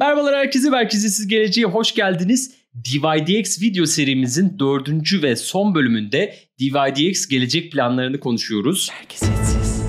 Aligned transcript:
Merhabalar 0.00 0.36
herkese, 0.36 0.70
Merkeziyetsiz 0.70 1.28
Geleceğe 1.28 1.64
hoş 1.64 1.94
geldiniz. 1.94 2.54
DYDX 2.74 3.62
video 3.62 3.86
serimizin 3.86 4.58
dördüncü 4.58 5.22
ve 5.22 5.36
son 5.36 5.74
bölümünde 5.74 6.34
DYDX 6.60 7.28
gelecek 7.28 7.72
planlarını 7.72 8.20
konuşuyoruz. 8.20 8.90
Merkeziyetsiz. 9.00 9.82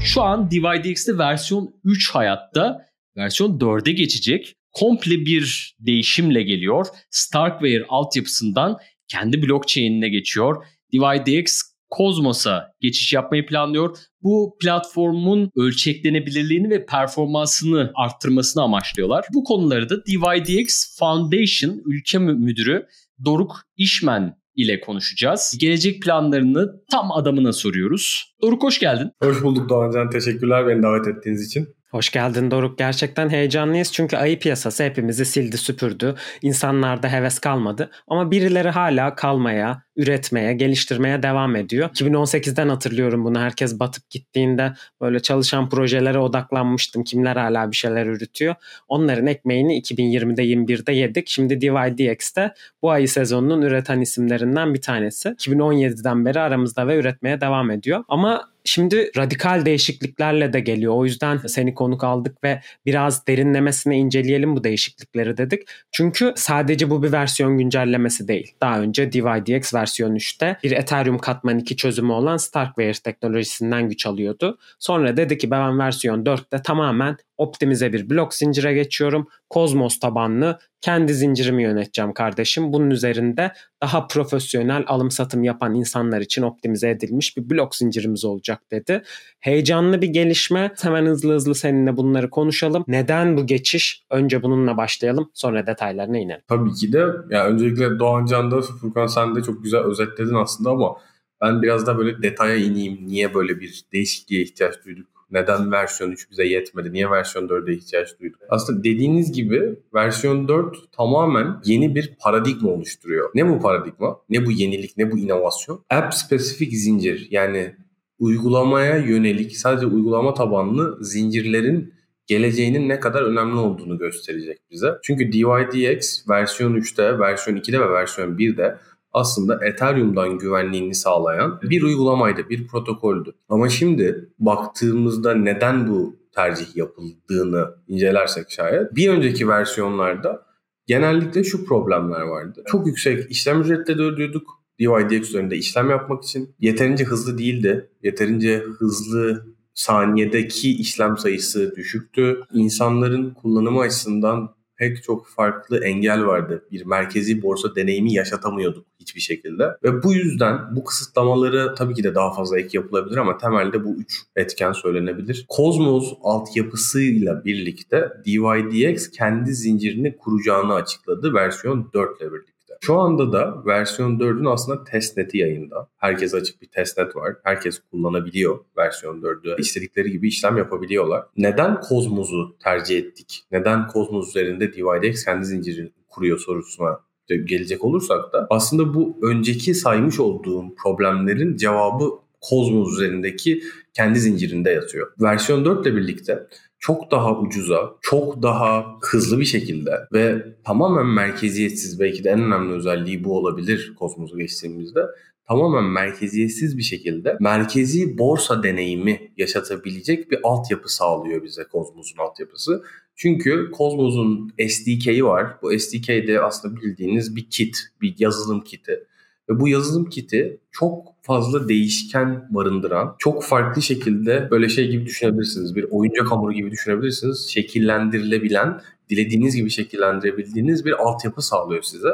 Şu 0.00 0.22
an 0.22 0.50
DYDX'te 0.50 1.18
versiyon 1.18 1.74
3 1.84 2.10
hayatta, 2.10 2.86
versiyon 3.16 3.58
4'e 3.58 3.92
geçecek. 3.92 4.54
Komple 4.72 5.26
bir 5.26 5.76
değişimle 5.80 6.42
geliyor. 6.42 6.86
Starkware 7.10 7.84
altyapısından 7.88 8.76
kendi 9.08 9.42
blockchain'ine 9.42 10.08
geçiyor. 10.08 10.64
DYDX 10.92 11.62
Cosmos'a 11.96 12.72
geçiş 12.80 13.12
yapmayı 13.12 13.46
planlıyor. 13.46 13.96
Bu 14.22 14.56
platformun 14.60 15.50
ölçeklenebilirliğini 15.56 16.70
ve 16.70 16.86
performansını 16.86 17.92
arttırmasını 17.94 18.62
amaçlıyorlar. 18.62 19.26
Bu 19.34 19.44
konuları 19.44 19.88
da 19.88 19.96
DYDX 20.06 20.98
Foundation 20.98 21.82
ülke 21.86 22.18
müdürü 22.18 22.86
Doruk 23.24 23.56
İşmen 23.76 24.36
ile 24.56 24.80
konuşacağız. 24.80 25.56
Gelecek 25.60 26.02
planlarını 26.02 26.68
tam 26.90 27.12
adamına 27.12 27.52
soruyoruz. 27.52 28.34
Doruk 28.42 28.62
hoş 28.62 28.78
geldin. 28.78 29.10
Hoş 29.22 29.42
bulduk 29.42 29.68
Doğancan. 29.68 30.10
Teşekkürler 30.10 30.66
beni 30.66 30.82
davet 30.82 31.08
ettiğiniz 31.08 31.46
için. 31.46 31.68
Hoş 31.94 32.10
geldin 32.10 32.50
Doruk. 32.50 32.78
Gerçekten 32.78 33.28
heyecanlıyız 33.28 33.92
çünkü 33.92 34.16
ayı 34.16 34.38
piyasası 34.38 34.84
hepimizi 34.84 35.24
sildi 35.24 35.58
süpürdü. 35.58 36.14
İnsanlarda 36.42 37.08
heves 37.08 37.38
kalmadı. 37.38 37.90
Ama 38.08 38.30
birileri 38.30 38.68
hala 38.68 39.14
kalmaya, 39.14 39.82
üretmeye, 39.96 40.52
geliştirmeye 40.52 41.22
devam 41.22 41.56
ediyor. 41.56 41.90
2018'den 41.90 42.68
hatırlıyorum 42.68 43.24
bunu. 43.24 43.40
Herkes 43.40 43.78
batıp 43.78 44.10
gittiğinde 44.10 44.72
böyle 45.00 45.20
çalışan 45.20 45.68
projelere 45.68 46.18
odaklanmıştım. 46.18 47.04
Kimler 47.04 47.36
hala 47.36 47.70
bir 47.70 47.76
şeyler 47.76 48.06
üretiyor. 48.06 48.54
Onların 48.88 49.26
ekmeğini 49.26 49.80
2020'de 49.80 50.44
21'de 50.44 50.92
yedik. 50.92 51.28
Şimdi 51.28 51.60
DYDX'te 51.60 52.54
bu 52.82 52.90
ayı 52.90 53.08
sezonunun 53.08 53.62
üreten 53.62 54.00
isimlerinden 54.00 54.74
bir 54.74 54.80
tanesi. 54.80 55.28
2017'den 55.28 56.24
beri 56.24 56.40
aramızda 56.40 56.86
ve 56.88 56.96
üretmeye 56.96 57.40
devam 57.40 57.70
ediyor. 57.70 58.04
Ama 58.08 58.53
Şimdi 58.64 59.10
radikal 59.16 59.64
değişikliklerle 59.64 60.52
de 60.52 60.60
geliyor. 60.60 60.94
O 60.94 61.04
yüzden 61.04 61.36
seni 61.36 61.74
konuk 61.74 62.04
aldık 62.04 62.44
ve 62.44 62.60
biraz 62.86 63.26
derinlemesine 63.26 63.96
inceleyelim 63.96 64.56
bu 64.56 64.64
değişiklikleri 64.64 65.36
dedik. 65.36 65.68
Çünkü 65.92 66.32
sadece 66.36 66.90
bu 66.90 67.02
bir 67.02 67.12
versiyon 67.12 67.58
güncellemesi 67.58 68.28
değil. 68.28 68.54
Daha 68.60 68.80
önce 68.80 69.12
DYDX 69.12 69.74
versiyon 69.74 70.14
3'te 70.14 70.56
bir 70.62 70.72
Ethereum 70.72 71.18
katman 71.18 71.58
2 71.58 71.76
çözümü 71.76 72.12
olan 72.12 72.36
Starkware 72.36 72.92
teknolojisinden 72.92 73.88
güç 73.88 74.06
alıyordu. 74.06 74.58
Sonra 74.78 75.16
dedi 75.16 75.38
ki 75.38 75.50
ben 75.50 75.78
versiyon 75.78 76.24
4'te 76.24 76.62
tamamen 76.62 77.16
optimize 77.38 77.92
bir 77.92 78.10
blok 78.10 78.34
zincire 78.34 78.74
geçiyorum. 78.74 79.26
Cosmos 79.50 79.98
tabanlı 79.98 80.58
kendi 80.80 81.14
zincirimi 81.14 81.62
yöneteceğim 81.62 82.12
kardeşim. 82.12 82.72
Bunun 82.72 82.90
üzerinde 82.90 83.52
daha 83.82 84.06
profesyonel 84.06 84.84
alım 84.86 85.10
satım 85.10 85.44
yapan 85.44 85.74
insanlar 85.74 86.20
için 86.20 86.42
optimize 86.42 86.90
edilmiş 86.90 87.36
bir 87.36 87.50
blok 87.50 87.76
zincirimiz 87.76 88.24
olacak 88.24 88.60
dedi. 88.70 89.02
Heyecanlı 89.40 90.02
bir 90.02 90.08
gelişme. 90.08 90.72
Hemen 90.82 91.06
hızlı 91.06 91.34
hızlı 91.34 91.54
seninle 91.54 91.96
bunları 91.96 92.30
konuşalım. 92.30 92.84
Neden 92.88 93.36
bu 93.36 93.46
geçiş? 93.46 94.04
Önce 94.10 94.42
bununla 94.42 94.76
başlayalım. 94.76 95.30
Sonra 95.34 95.66
detaylarına 95.66 96.18
inelim. 96.18 96.40
Tabii 96.48 96.74
ki 96.74 96.92
de. 96.92 97.04
Ya 97.30 97.46
öncelikle 97.46 97.98
Doğan 97.98 98.26
Can'da 98.26 98.60
Furkan 98.60 99.06
sen 99.06 99.34
de 99.34 99.42
çok 99.42 99.62
güzel 99.64 99.80
özetledin 99.80 100.34
aslında 100.34 100.70
ama 100.70 100.96
ben 101.40 101.62
biraz 101.62 101.86
da 101.86 101.98
böyle 101.98 102.22
detaya 102.22 102.56
ineyim. 102.56 102.98
Niye 103.06 103.34
böyle 103.34 103.60
bir 103.60 103.84
değişikliğe 103.92 104.42
ihtiyaç 104.42 104.74
duyduk? 104.84 105.13
Neden 105.30 105.72
versiyon 105.72 106.10
3 106.10 106.30
bize 106.30 106.44
yetmedi? 106.44 106.92
Niye 106.92 107.10
versiyon 107.10 107.48
4'e 107.48 107.74
ihtiyaç 107.74 108.20
duyduk? 108.20 108.40
Aslında 108.48 108.84
dediğiniz 108.84 109.32
gibi 109.32 109.78
versiyon 109.94 110.48
4 110.48 110.92
tamamen 110.92 111.60
yeni 111.64 111.94
bir 111.94 112.14
paradigma 112.20 112.70
oluşturuyor. 112.70 113.30
Ne 113.34 113.48
bu 113.48 113.60
paradigma? 113.60 114.16
Ne 114.30 114.46
bu 114.46 114.50
yenilik? 114.50 114.96
Ne 114.96 115.12
bu 115.12 115.18
inovasyon? 115.18 115.84
App 115.90 116.14
spesifik 116.14 116.72
zincir 116.72 117.28
yani 117.30 117.74
uygulamaya 118.18 118.96
yönelik 118.96 119.56
sadece 119.56 119.86
uygulama 119.86 120.34
tabanlı 120.34 121.04
zincirlerin 121.04 121.94
geleceğinin 122.26 122.88
ne 122.88 123.00
kadar 123.00 123.22
önemli 123.22 123.56
olduğunu 123.56 123.98
gösterecek 123.98 124.58
bize. 124.70 124.88
Çünkü 125.02 125.32
DYDX 125.32 126.28
versiyon 126.28 126.74
3'te, 126.74 127.18
versiyon 127.18 127.56
2'de 127.56 127.80
ve 127.80 127.90
versiyon 127.90 128.36
1'de 128.36 128.78
aslında 129.14 129.66
Ethereum'dan 129.66 130.38
güvenliğini 130.38 130.94
sağlayan 130.94 131.60
bir 131.62 131.82
uygulamaydı, 131.82 132.48
bir 132.48 132.66
protokoldü. 132.66 133.32
Ama 133.48 133.68
şimdi 133.68 134.28
baktığımızda 134.38 135.34
neden 135.34 135.88
bu 135.88 136.16
tercih 136.34 136.76
yapıldığını 136.76 137.74
incelersek 137.88 138.50
şayet 138.50 138.94
bir 138.94 139.08
önceki 139.08 139.48
versiyonlarda 139.48 140.46
genellikle 140.86 141.44
şu 141.44 141.64
problemler 141.64 142.20
vardı. 142.20 142.64
Çok 142.66 142.86
yüksek 142.86 143.30
işlem 143.30 143.60
ücretleri 143.60 144.02
ödüyorduk. 144.02 144.64
DYDX 144.78 145.28
üzerinde 145.28 145.56
işlem 145.56 145.90
yapmak 145.90 146.24
için 146.24 146.54
yeterince 146.60 147.04
hızlı 147.04 147.38
değildi. 147.38 147.90
Yeterince 148.02 148.58
hızlı 148.58 149.46
saniyedeki 149.74 150.76
işlem 150.76 151.16
sayısı 151.18 151.76
düşüktü. 151.76 152.40
İnsanların 152.52 153.30
kullanımı 153.30 153.80
açısından 153.80 154.54
pek 154.76 155.02
çok 155.02 155.26
farklı 155.28 155.84
engel 155.84 156.26
vardı. 156.26 156.64
Bir 156.72 156.86
merkezi 156.86 157.42
borsa 157.42 157.74
deneyimi 157.76 158.12
yaşatamıyorduk 158.12 158.86
hiçbir 159.00 159.20
şekilde. 159.20 159.64
Ve 159.82 160.02
bu 160.02 160.14
yüzden 160.14 160.76
bu 160.76 160.84
kısıtlamaları 160.84 161.74
tabii 161.74 161.94
ki 161.94 162.04
de 162.04 162.14
daha 162.14 162.32
fazla 162.32 162.58
ek 162.58 162.68
yapılabilir 162.72 163.16
ama 163.16 163.38
temelde 163.38 163.84
bu 163.84 163.94
üç 163.94 164.22
etken 164.36 164.72
söylenebilir. 164.72 165.46
Cosmos 165.56 166.12
altyapısıyla 166.22 167.44
birlikte 167.44 168.08
DYDX 168.26 169.10
kendi 169.10 169.54
zincirini 169.54 170.16
kuracağını 170.16 170.74
açıkladı 170.74 171.34
versiyon 171.34 171.90
4 171.94 172.20
ile 172.20 172.32
birlikte. 172.32 172.53
Şu 172.86 172.98
anda 172.98 173.32
da 173.32 173.62
versiyon 173.66 174.18
4'ün 174.18 174.44
aslında 174.44 174.84
testneti 174.84 175.38
yayında. 175.38 175.88
Herkes 175.96 176.34
açık 176.34 176.62
bir 176.62 176.66
testnet 176.66 177.16
var. 177.16 177.36
Herkes 177.44 177.80
kullanabiliyor 177.90 178.58
versiyon 178.76 179.20
4'ü. 179.22 179.60
İstedikleri 179.60 180.12
gibi 180.12 180.28
işlem 180.28 180.56
yapabiliyorlar. 180.56 181.24
Neden 181.36 181.80
Cosmos'u 181.88 182.56
tercih 182.64 182.98
ettik? 182.98 183.44
Neden 183.52 183.88
Cosmos 183.92 184.28
üzerinde 184.28 184.72
DYDX 184.72 185.24
kendi 185.24 185.44
zincirini 185.44 185.92
kuruyor 186.08 186.38
sorusuna 186.38 187.00
gelecek 187.28 187.84
olursak 187.84 188.32
da 188.32 188.46
aslında 188.50 188.94
bu 188.94 189.18
önceki 189.22 189.74
saymış 189.74 190.20
olduğum 190.20 190.74
problemlerin 190.74 191.56
cevabı 191.56 192.10
Cosmos 192.50 192.92
üzerindeki 192.92 193.62
kendi 193.92 194.20
zincirinde 194.20 194.70
yatıyor. 194.70 195.12
Versiyon 195.20 195.64
4 195.64 195.86
ile 195.86 195.96
birlikte 195.96 196.46
çok 196.78 197.10
daha 197.10 197.38
ucuza, 197.40 197.94
çok 198.00 198.42
daha 198.42 198.86
hızlı 199.02 199.40
bir 199.40 199.44
şekilde 199.44 199.90
ve 200.12 200.44
tamamen 200.64 201.06
merkeziyetsiz 201.06 202.00
belki 202.00 202.24
de 202.24 202.30
en 202.30 202.42
önemli 202.42 202.72
özelliği 202.72 203.24
bu 203.24 203.38
olabilir 203.38 203.94
Kosmos'a 203.98 204.36
geçtiğimizde 204.36 205.00
tamamen 205.48 205.84
merkeziyetsiz 205.84 206.78
bir 206.78 206.82
şekilde 206.82 207.36
merkezi 207.40 208.18
borsa 208.18 208.62
deneyimi 208.62 209.32
yaşatabilecek 209.36 210.30
bir 210.30 210.38
altyapı 210.42 210.94
sağlıyor 210.94 211.42
bize 211.42 211.62
Cosmos'un 211.72 212.18
altyapısı. 212.18 212.82
Çünkü 213.16 213.70
Cosmos'un 213.76 214.52
SDK'yi 214.68 215.24
var. 215.24 215.46
Bu 215.62 215.78
SDK'de 215.78 216.40
aslında 216.40 216.76
bildiğiniz 216.76 217.36
bir 217.36 217.50
kit, 217.50 217.76
bir 218.00 218.14
yazılım 218.18 218.60
kiti. 218.60 219.06
Ve 219.48 219.60
bu 219.60 219.68
yazılım 219.68 220.04
kiti 220.04 220.60
çok 220.70 221.14
fazla 221.22 221.68
değişken 221.68 222.48
barındıran, 222.50 223.14
çok 223.18 223.44
farklı 223.44 223.82
şekilde 223.82 224.48
böyle 224.50 224.68
şey 224.68 224.88
gibi 224.90 225.06
düşünebilirsiniz. 225.06 225.76
Bir 225.76 225.86
oyuncak 225.90 226.30
hamuru 226.30 226.52
gibi 226.52 226.70
düşünebilirsiniz. 226.70 227.48
Şekillendirilebilen, 227.50 228.80
dilediğiniz 229.10 229.56
gibi 229.56 229.70
şekillendirebildiğiniz 229.70 230.84
bir 230.84 230.92
altyapı 230.92 231.42
sağlıyor 231.42 231.82
size. 231.82 232.08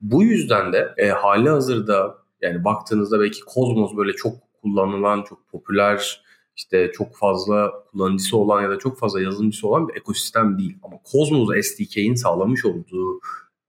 Bu 0.00 0.22
yüzden 0.22 0.72
de 0.72 0.94
e, 0.96 1.08
hali 1.08 1.48
hazırda 1.48 2.14
yani 2.42 2.64
baktığınızda 2.64 3.20
belki 3.20 3.40
Cosmos 3.54 3.96
böyle 3.96 4.12
çok 4.12 4.34
kullanılan, 4.62 5.22
çok 5.22 5.48
popüler, 5.48 6.22
işte 6.56 6.90
çok 6.92 7.16
fazla 7.16 7.72
kullanıcısı 7.90 8.36
olan 8.36 8.62
ya 8.62 8.70
da 8.70 8.78
çok 8.78 8.98
fazla 8.98 9.20
yazılımcısı 9.20 9.68
olan 9.68 9.88
bir 9.88 9.96
ekosistem 9.96 10.58
değil. 10.58 10.78
Ama 10.82 10.96
Cosmos 11.12 11.48
SDK'in 11.62 12.14
sağlamış 12.14 12.64
olduğu 12.64 13.20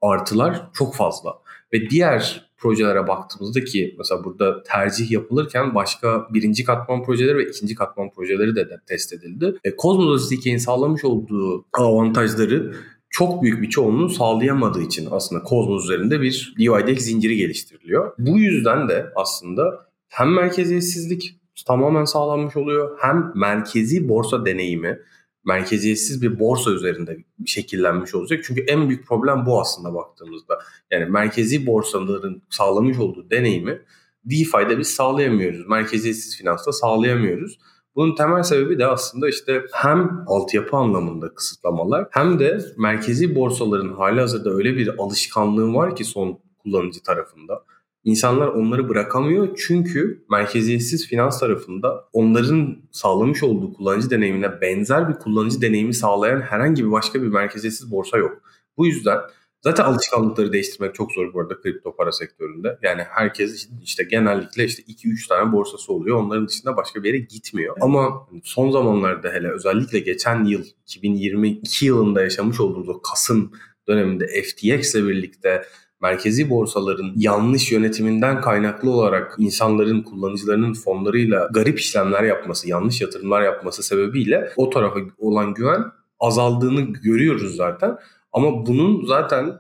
artılar 0.02 0.70
çok 0.74 0.96
fazla. 0.96 1.34
Ve 1.74 1.90
diğer 1.90 2.47
projelere 2.58 3.08
baktığımızda 3.08 3.64
ki 3.64 3.96
mesela 3.98 4.24
burada 4.24 4.64
tercih 4.64 5.12
yapılırken 5.12 5.76
başka 5.76 6.28
birinci 6.34 6.64
katman 6.64 7.04
projeleri 7.04 7.38
ve 7.38 7.50
ikinci 7.50 7.76
katman 7.76 8.12
projeleri 8.12 8.56
de, 8.56 8.70
de 8.70 8.78
test 8.88 9.14
edildi. 9.14 9.56
E, 9.64 9.76
Cosmos 9.76 10.28
SDK'nin 10.28 10.58
sağlamış 10.58 11.06
olduğu 11.06 11.66
avantajları 11.74 12.74
çok 13.10 13.44
büyük 13.44 13.62
bir 13.62 13.70
çoğunluğu 13.70 14.10
sağlayamadığı 14.10 14.82
için 14.82 15.08
aslında 15.12 15.44
Cosmos 15.50 15.84
üzerinde 15.84 16.22
bir 16.22 16.56
DYDX 16.60 17.04
zinciri 17.04 17.36
geliştiriliyor. 17.36 18.12
Bu 18.18 18.38
yüzden 18.38 18.90
de 18.90 19.06
aslında 19.16 19.88
hem 20.10 20.34
merkeziyetsizlik 20.34 21.38
tamamen 21.68 22.06
sağlanmış 22.06 22.58
oluyor 22.58 22.98
hem 23.02 23.32
merkezi 23.36 24.10
borsa 24.10 24.46
deneyimi 24.46 25.00
merkeziyetsiz 25.48 26.22
bir 26.22 26.40
borsa 26.40 26.72
üzerinde 26.72 27.18
şekillenmiş 27.46 28.16
olacak. 28.16 28.44
Çünkü 28.44 28.62
en 28.62 28.90
büyük 28.90 29.08
problem 29.08 29.46
bu 29.46 29.62
aslında 29.62 29.94
baktığımızda. 29.94 30.60
Yani 30.92 31.06
merkezi 31.06 31.68
borsaların 31.68 32.42
sağlamış 32.50 33.00
olduğu 33.00 33.30
deneyimi 33.30 33.82
DeFi'de 34.26 34.78
biz 34.78 34.88
sağlayamıyoruz. 34.88 35.68
Merkeziyetsiz 35.68 36.38
finansta 36.38 36.72
sağlayamıyoruz. 36.72 37.60
Bunun 37.96 38.16
temel 38.16 38.44
sebebi 38.44 38.80
de 38.80 38.86
aslında 38.88 39.30
işte 39.30 39.66
hem 39.74 40.24
altyapı 40.28 40.78
anlamında 40.78 41.34
kısıtlamalar 41.34 42.08
hem 42.12 42.40
de 42.40 42.60
merkezi 42.78 43.36
borsaların 43.36 43.94
hali 43.94 44.20
hazırda 44.20 44.50
öyle 44.50 44.76
bir 44.76 44.98
alışkanlığı 44.98 45.74
var 45.74 45.96
ki 45.96 46.06
son 46.06 46.40
kullanıcı 46.64 47.04
tarafında. 47.04 47.64
İnsanlar 48.08 48.48
onları 48.48 48.90
bırakamıyor 48.90 49.58
çünkü 49.68 50.26
merkeziyetsiz 50.30 51.08
finans 51.08 51.40
tarafında 51.40 52.10
onların 52.14 52.78
sağlamış 52.92 53.44
olduğu 53.44 53.74
kullanıcı 53.74 54.10
deneyimine 54.10 54.62
benzer 54.62 55.10
bir 55.10 55.14
kullanıcı 55.14 55.62
deneyimi 55.62 55.94
sağlayan 55.94 56.42
herhangi 56.42 56.86
bir 56.86 56.92
başka 56.92 57.22
bir 57.22 57.28
merkeziyetsiz 57.28 57.92
borsa 57.92 58.18
yok. 58.18 58.42
Bu 58.78 58.88
yüzden 58.88 59.18
Zaten 59.62 59.84
alışkanlıkları 59.84 60.54
değiştirmek 60.54 60.96
çok 60.96 61.12
zor 61.12 61.34
bu 61.34 61.42
arada 61.42 61.62
kripto 61.62 61.96
para 61.96 62.12
sektöründe. 62.12 62.78
Yani 62.82 63.04
herkes 63.10 63.70
işte 63.84 64.04
genellikle 64.04 64.66
işte 64.66 64.84
2-3 64.84 65.28
tane 65.28 65.52
borsası 65.52 65.94
oluyor. 65.94 66.18
Onların 66.18 66.48
dışında 66.48 66.78
başka 66.78 67.04
bir 67.04 67.14
yere 67.14 67.18
gitmiyor. 67.18 67.78
Ama 67.82 68.28
son 68.44 68.72
zamanlarda 68.72 69.30
hele 69.30 69.52
özellikle 69.52 70.00
geçen 70.00 70.44
yıl 70.44 70.66
2022 70.86 71.86
yılında 71.86 72.22
yaşamış 72.22 72.60
olduğumuz 72.60 72.90
o 72.90 73.02
Kasım 73.02 73.52
döneminde 73.88 74.28
FTX 74.28 74.96
ile 74.96 75.08
birlikte 75.08 75.64
merkezi 76.02 76.50
borsaların 76.50 77.12
yanlış 77.16 77.72
yönetiminden 77.72 78.42
kaynaklı 78.42 78.92
olarak 78.92 79.36
insanların, 79.38 80.02
kullanıcılarının 80.02 80.74
fonlarıyla 80.74 81.50
garip 81.54 81.80
işlemler 81.80 82.24
yapması, 82.24 82.70
yanlış 82.70 83.02
yatırımlar 83.02 83.42
yapması 83.42 83.84
sebebiyle 83.84 84.50
o 84.56 84.70
tarafa 84.70 85.00
olan 85.18 85.54
güven 85.54 85.84
azaldığını 86.20 86.82
görüyoruz 86.82 87.56
zaten. 87.56 87.98
Ama 88.34 88.66
bunun 88.66 89.06
zaten 89.06 89.60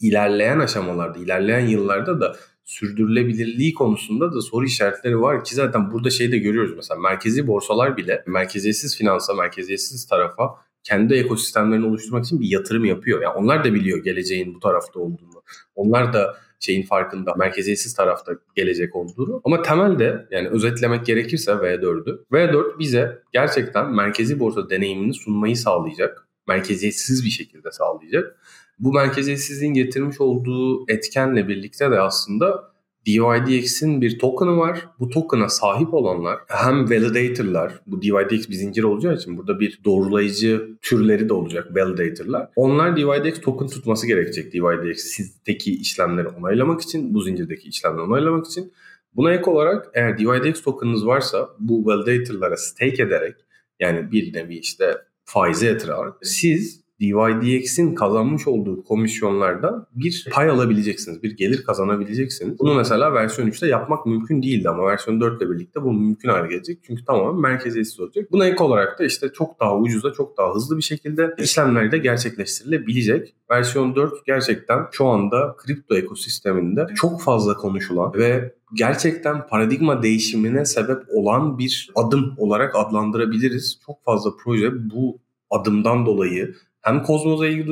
ilerleyen 0.00 0.58
aşamalarda, 0.58 1.18
ilerleyen 1.18 1.66
yıllarda 1.66 2.20
da 2.20 2.36
sürdürülebilirliği 2.64 3.74
konusunda 3.74 4.32
da 4.32 4.40
soru 4.40 4.64
işaretleri 4.64 5.20
var 5.20 5.44
ki 5.44 5.54
zaten 5.54 5.92
burada 5.92 6.10
şey 6.10 6.32
de 6.32 6.38
görüyoruz 6.38 6.72
mesela 6.76 7.00
merkezi 7.00 7.46
borsalar 7.46 7.96
bile 7.96 8.24
merkeziyetsiz 8.26 8.98
finansa, 8.98 9.34
merkeziyetsiz 9.34 10.06
tarafa 10.06 10.54
kendi 10.82 11.14
ekosistemlerini 11.14 11.86
oluşturmak 11.86 12.24
için 12.24 12.40
bir 12.40 12.48
yatırım 12.48 12.84
yapıyor. 12.84 13.22
Yani 13.22 13.34
onlar 13.34 13.64
da 13.64 13.74
biliyor 13.74 14.04
geleceğin 14.04 14.54
bu 14.54 14.60
tarafta 14.60 15.00
olduğunu. 15.00 15.35
Onlar 15.74 16.12
da 16.12 16.36
şeyin 16.60 16.82
farkında, 16.82 17.34
merkeziyetsiz 17.34 17.94
tarafta 17.94 18.32
gelecek 18.54 18.96
olduğunu. 18.96 19.40
Ama 19.44 19.62
temelde 19.62 20.26
yani 20.30 20.48
özetlemek 20.48 21.06
gerekirse 21.06 21.52
V4'ü. 21.52 22.24
V4 22.32 22.78
bize 22.78 23.22
gerçekten 23.32 23.94
merkezi 23.94 24.40
borsa 24.40 24.70
deneyimini 24.70 25.14
sunmayı 25.14 25.56
sağlayacak 25.56 26.26
merkeziyetsiz 26.48 27.24
bir 27.24 27.30
şekilde 27.30 27.70
sağlayacak. 27.70 28.36
Bu 28.78 28.92
merkeziyetsizliğin 28.92 29.74
getirmiş 29.74 30.20
olduğu 30.20 30.90
etkenle 30.90 31.48
birlikte 31.48 31.90
de 31.90 32.00
aslında 32.00 32.72
DYDX'in 33.06 34.00
bir 34.00 34.18
token'ı 34.18 34.56
var. 34.56 34.88
Bu 35.00 35.10
token'a 35.10 35.48
sahip 35.48 35.94
olanlar 35.94 36.38
hem 36.48 36.90
validator'lar, 36.90 37.72
bu 37.86 38.02
DYDX 38.02 38.48
bir 38.48 38.54
zincir 38.54 38.82
olacağı 38.82 39.14
için 39.14 39.38
burada 39.38 39.60
bir 39.60 39.80
doğrulayıcı 39.84 40.68
türleri 40.82 41.28
de 41.28 41.32
olacak 41.32 41.76
validator'lar. 41.76 42.48
Onlar 42.56 42.96
DYDX 42.96 43.40
token 43.40 43.68
tutması 43.68 44.06
gerekecek 44.06 44.52
DYDX'teki 44.52 45.74
işlemleri 45.80 46.28
onaylamak 46.28 46.80
için, 46.80 47.14
bu 47.14 47.20
zincirdeki 47.20 47.68
işlemleri 47.68 48.02
onaylamak 48.02 48.46
için. 48.46 48.72
Buna 49.16 49.32
ek 49.32 49.50
olarak 49.50 49.90
eğer 49.94 50.18
DYDX 50.18 50.62
token'ınız 50.62 51.06
varsa 51.06 51.48
bu 51.58 51.86
validator'lara 51.86 52.56
stake 52.56 53.02
ederek 53.02 53.34
yani 53.80 54.12
bir 54.12 54.34
nevi 54.34 54.56
işte 54.56 54.98
faize 55.24 55.66
yatırarak 55.66 56.14
siz 56.22 56.85
DYDX'in 57.00 57.94
kazanmış 57.94 58.48
olduğu 58.48 58.84
komisyonlardan 58.84 59.86
bir 59.94 60.26
pay 60.32 60.50
alabileceksiniz. 60.50 61.22
Bir 61.22 61.36
gelir 61.36 61.64
kazanabileceksiniz. 61.64 62.58
Bunu 62.58 62.74
mesela 62.74 63.14
versiyon 63.14 63.48
3'te 63.48 63.66
yapmak 63.66 64.06
mümkün 64.06 64.42
değildi 64.42 64.68
ama 64.68 64.86
versiyon 64.86 65.20
4 65.20 65.42
ile 65.42 65.50
birlikte 65.50 65.82
bu 65.82 65.92
mümkün 65.92 66.28
hale 66.28 66.48
gelecek. 66.48 66.78
Çünkü 66.82 67.04
tamamen 67.04 67.40
merkeziyetsiz 67.40 68.00
olacak. 68.00 68.32
Buna 68.32 68.46
ek 68.46 68.64
olarak 68.64 68.98
da 68.98 69.04
işte 69.04 69.28
çok 69.32 69.60
daha 69.60 69.78
ucuza, 69.78 70.12
çok 70.12 70.38
daha 70.38 70.54
hızlı 70.54 70.76
bir 70.76 70.82
şekilde 70.82 71.34
işlemler 71.38 71.92
de 71.92 71.98
gerçekleştirilebilecek. 71.98 73.34
Versiyon 73.50 73.96
4 73.96 74.26
gerçekten 74.26 74.78
şu 74.92 75.06
anda 75.06 75.56
kripto 75.56 75.96
ekosisteminde 75.96 76.86
çok 76.94 77.22
fazla 77.22 77.54
konuşulan 77.54 78.14
ve 78.14 78.54
gerçekten 78.74 79.46
paradigma 79.46 80.02
değişimine 80.02 80.64
sebep 80.64 81.02
olan 81.08 81.58
bir 81.58 81.90
adım 81.94 82.34
olarak 82.36 82.74
adlandırabiliriz. 82.76 83.80
Çok 83.86 84.04
fazla 84.04 84.30
proje 84.44 84.90
bu 84.90 85.18
adımdan 85.50 86.06
dolayı 86.06 86.54
hem 86.86 87.02
Kozmos'a 87.02 87.46
ilgi 87.46 87.66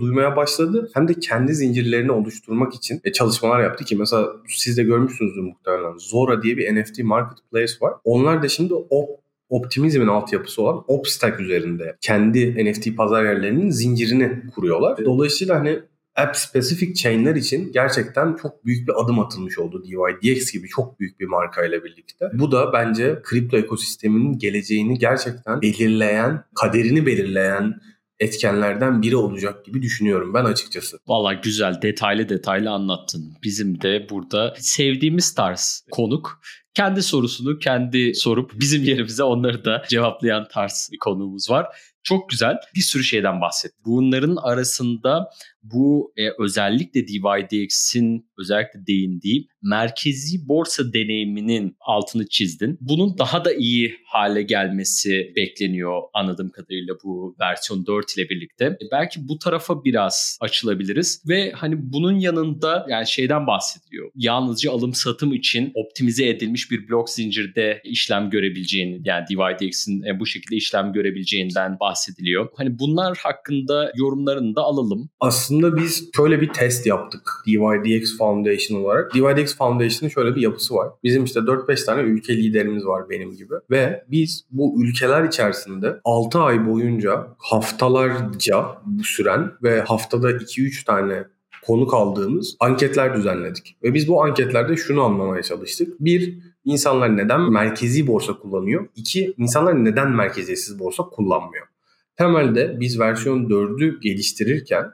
duymaya 0.00 0.36
başladı 0.36 0.90
hem 0.94 1.08
de 1.08 1.14
kendi 1.14 1.54
zincirlerini 1.54 2.12
oluşturmak 2.12 2.74
için 2.74 3.00
e, 3.04 3.12
çalışmalar 3.12 3.62
yaptı 3.62 3.84
ki 3.84 3.96
mesela 3.96 4.28
siz 4.48 4.76
de 4.76 4.82
görmüşsünüzdür 4.82 5.40
muhtemelen 5.40 5.98
Zora 5.98 6.42
diye 6.42 6.56
bir 6.56 6.74
NFT 6.74 6.98
marketplace 6.98 7.72
var. 7.80 7.94
Onlar 8.04 8.42
da 8.42 8.48
şimdi 8.48 8.74
o 8.90 9.20
optimizmin 9.48 10.06
altyapısı 10.06 10.62
olan 10.62 10.84
Opstack 10.86 11.40
üzerinde 11.40 11.96
kendi 12.00 12.70
NFT 12.70 12.96
pazar 12.96 13.24
yerlerinin 13.24 13.70
zincirini 13.70 14.42
kuruyorlar. 14.54 15.04
Dolayısıyla 15.04 15.60
hani 15.60 15.80
app 16.16 16.36
specific 16.36 16.94
chain'ler 16.94 17.36
için 17.36 17.72
gerçekten 17.72 18.36
çok 18.42 18.64
büyük 18.64 18.88
bir 18.88 19.04
adım 19.04 19.18
atılmış 19.18 19.58
oldu 19.58 19.84
DYDX 19.84 20.52
gibi 20.52 20.68
çok 20.68 21.00
büyük 21.00 21.20
bir 21.20 21.26
markayla 21.26 21.84
birlikte. 21.84 22.26
Bu 22.32 22.52
da 22.52 22.72
bence 22.72 23.20
kripto 23.22 23.56
ekosisteminin 23.56 24.38
geleceğini 24.38 24.98
gerçekten 24.98 25.62
belirleyen, 25.62 26.44
kaderini 26.54 27.06
belirleyen 27.06 27.80
etkenlerden 28.20 29.02
biri 29.02 29.16
olacak 29.16 29.64
gibi 29.64 29.82
düşünüyorum 29.82 30.34
ben 30.34 30.44
açıkçası. 30.44 30.98
Valla 31.06 31.32
güzel 31.32 31.82
detaylı 31.82 32.28
detaylı 32.28 32.70
anlattın. 32.70 33.34
Bizim 33.42 33.80
de 33.80 34.06
burada 34.10 34.54
sevdiğimiz 34.58 35.34
tarz 35.34 35.84
konuk 35.90 36.40
kendi 36.76 37.02
sorusunu 37.02 37.58
kendi 37.58 38.14
sorup 38.14 38.52
bizim 38.54 38.84
yerimize 38.84 39.22
onları 39.22 39.64
da 39.64 39.82
cevaplayan 39.88 40.48
tarz 40.52 40.88
bir 40.92 40.98
konuğumuz 40.98 41.50
var. 41.50 41.66
Çok 42.02 42.30
güzel 42.30 42.56
bir 42.74 42.80
sürü 42.80 43.04
şeyden 43.04 43.40
bahsetti. 43.40 43.76
Bunların 43.84 44.36
arasında 44.36 45.30
bu 45.72 46.12
e, 46.16 46.22
özellikle 46.38 47.08
DYDX'in 47.08 48.26
özellikle 48.38 48.86
değindiği 48.86 49.48
merkezi 49.62 50.48
borsa 50.48 50.92
deneyiminin 50.92 51.76
altını 51.80 52.28
çizdin. 52.28 52.78
Bunun 52.80 53.18
daha 53.18 53.44
da 53.44 53.52
iyi 53.52 53.94
hale 54.06 54.42
gelmesi 54.42 55.32
bekleniyor 55.36 56.02
anladığım 56.14 56.50
kadarıyla 56.50 56.94
bu 57.04 57.36
versiyon 57.40 57.86
4 57.86 58.16
ile 58.16 58.28
birlikte. 58.28 58.64
E, 58.64 58.84
belki 58.92 59.28
bu 59.28 59.38
tarafa 59.38 59.84
biraz 59.84 60.38
açılabiliriz 60.40 61.22
ve 61.28 61.52
hani 61.52 61.74
bunun 61.78 62.18
yanında 62.18 62.86
yani 62.88 63.06
şeyden 63.08 63.46
bahsediliyor. 63.46 64.10
Yalnızca 64.14 64.72
alım 64.72 64.94
satım 64.94 65.32
için 65.32 65.72
optimize 65.74 66.28
edilmiş 66.28 66.70
bir 66.70 66.88
blok 66.88 67.10
zincirde 67.10 67.80
işlem 67.84 68.30
görebileceğini 68.30 69.00
yani 69.04 69.26
DYDX'in 69.28 70.02
e, 70.02 70.20
bu 70.20 70.26
şekilde 70.26 70.56
işlem 70.56 70.92
görebileceğinden 70.92 71.80
bahsediliyor. 71.80 72.48
Hani 72.56 72.78
bunlar 72.78 73.18
hakkında 73.22 73.92
yorumlarını 73.96 74.54
da 74.54 74.62
alalım. 74.62 75.10
Aslında 75.20 75.55
aslında 75.56 75.76
biz 75.76 76.10
şöyle 76.16 76.40
bir 76.40 76.52
test 76.52 76.86
yaptık 76.86 77.42
DYDX 77.46 78.18
Foundation 78.18 78.82
olarak. 78.82 79.14
DYDX 79.14 79.56
Foundation'ın 79.56 80.10
şöyle 80.10 80.36
bir 80.36 80.40
yapısı 80.40 80.74
var. 80.74 80.88
Bizim 81.04 81.24
işte 81.24 81.40
4-5 81.40 81.86
tane 81.86 82.02
ülke 82.02 82.36
liderimiz 82.36 82.86
var 82.86 83.10
benim 83.10 83.32
gibi. 83.32 83.54
Ve 83.70 84.04
biz 84.08 84.46
bu 84.50 84.84
ülkeler 84.84 85.24
içerisinde 85.24 86.00
6 86.04 86.38
ay 86.38 86.66
boyunca 86.66 87.26
haftalarca 87.38 88.66
süren 89.02 89.52
ve 89.62 89.80
haftada 89.80 90.30
2-3 90.30 90.84
tane 90.84 91.24
konuk 91.66 91.94
aldığımız 91.94 92.56
anketler 92.60 93.16
düzenledik. 93.16 93.76
Ve 93.82 93.94
biz 93.94 94.08
bu 94.08 94.22
anketlerde 94.22 94.76
şunu 94.76 95.02
anlamaya 95.02 95.42
çalıştık. 95.42 96.00
Bir, 96.00 96.38
insanlar 96.64 97.16
neden 97.16 97.52
merkezi 97.52 98.06
borsa 98.06 98.32
kullanıyor? 98.32 98.88
İki, 98.96 99.34
insanlar 99.38 99.84
neden 99.84 100.10
merkeziyetsiz 100.10 100.78
borsa 100.78 101.02
kullanmıyor? 101.02 101.66
Temelde 102.16 102.76
biz 102.80 103.00
versiyon 103.00 103.44
4'ü 103.44 104.00
geliştirirken 104.00 104.84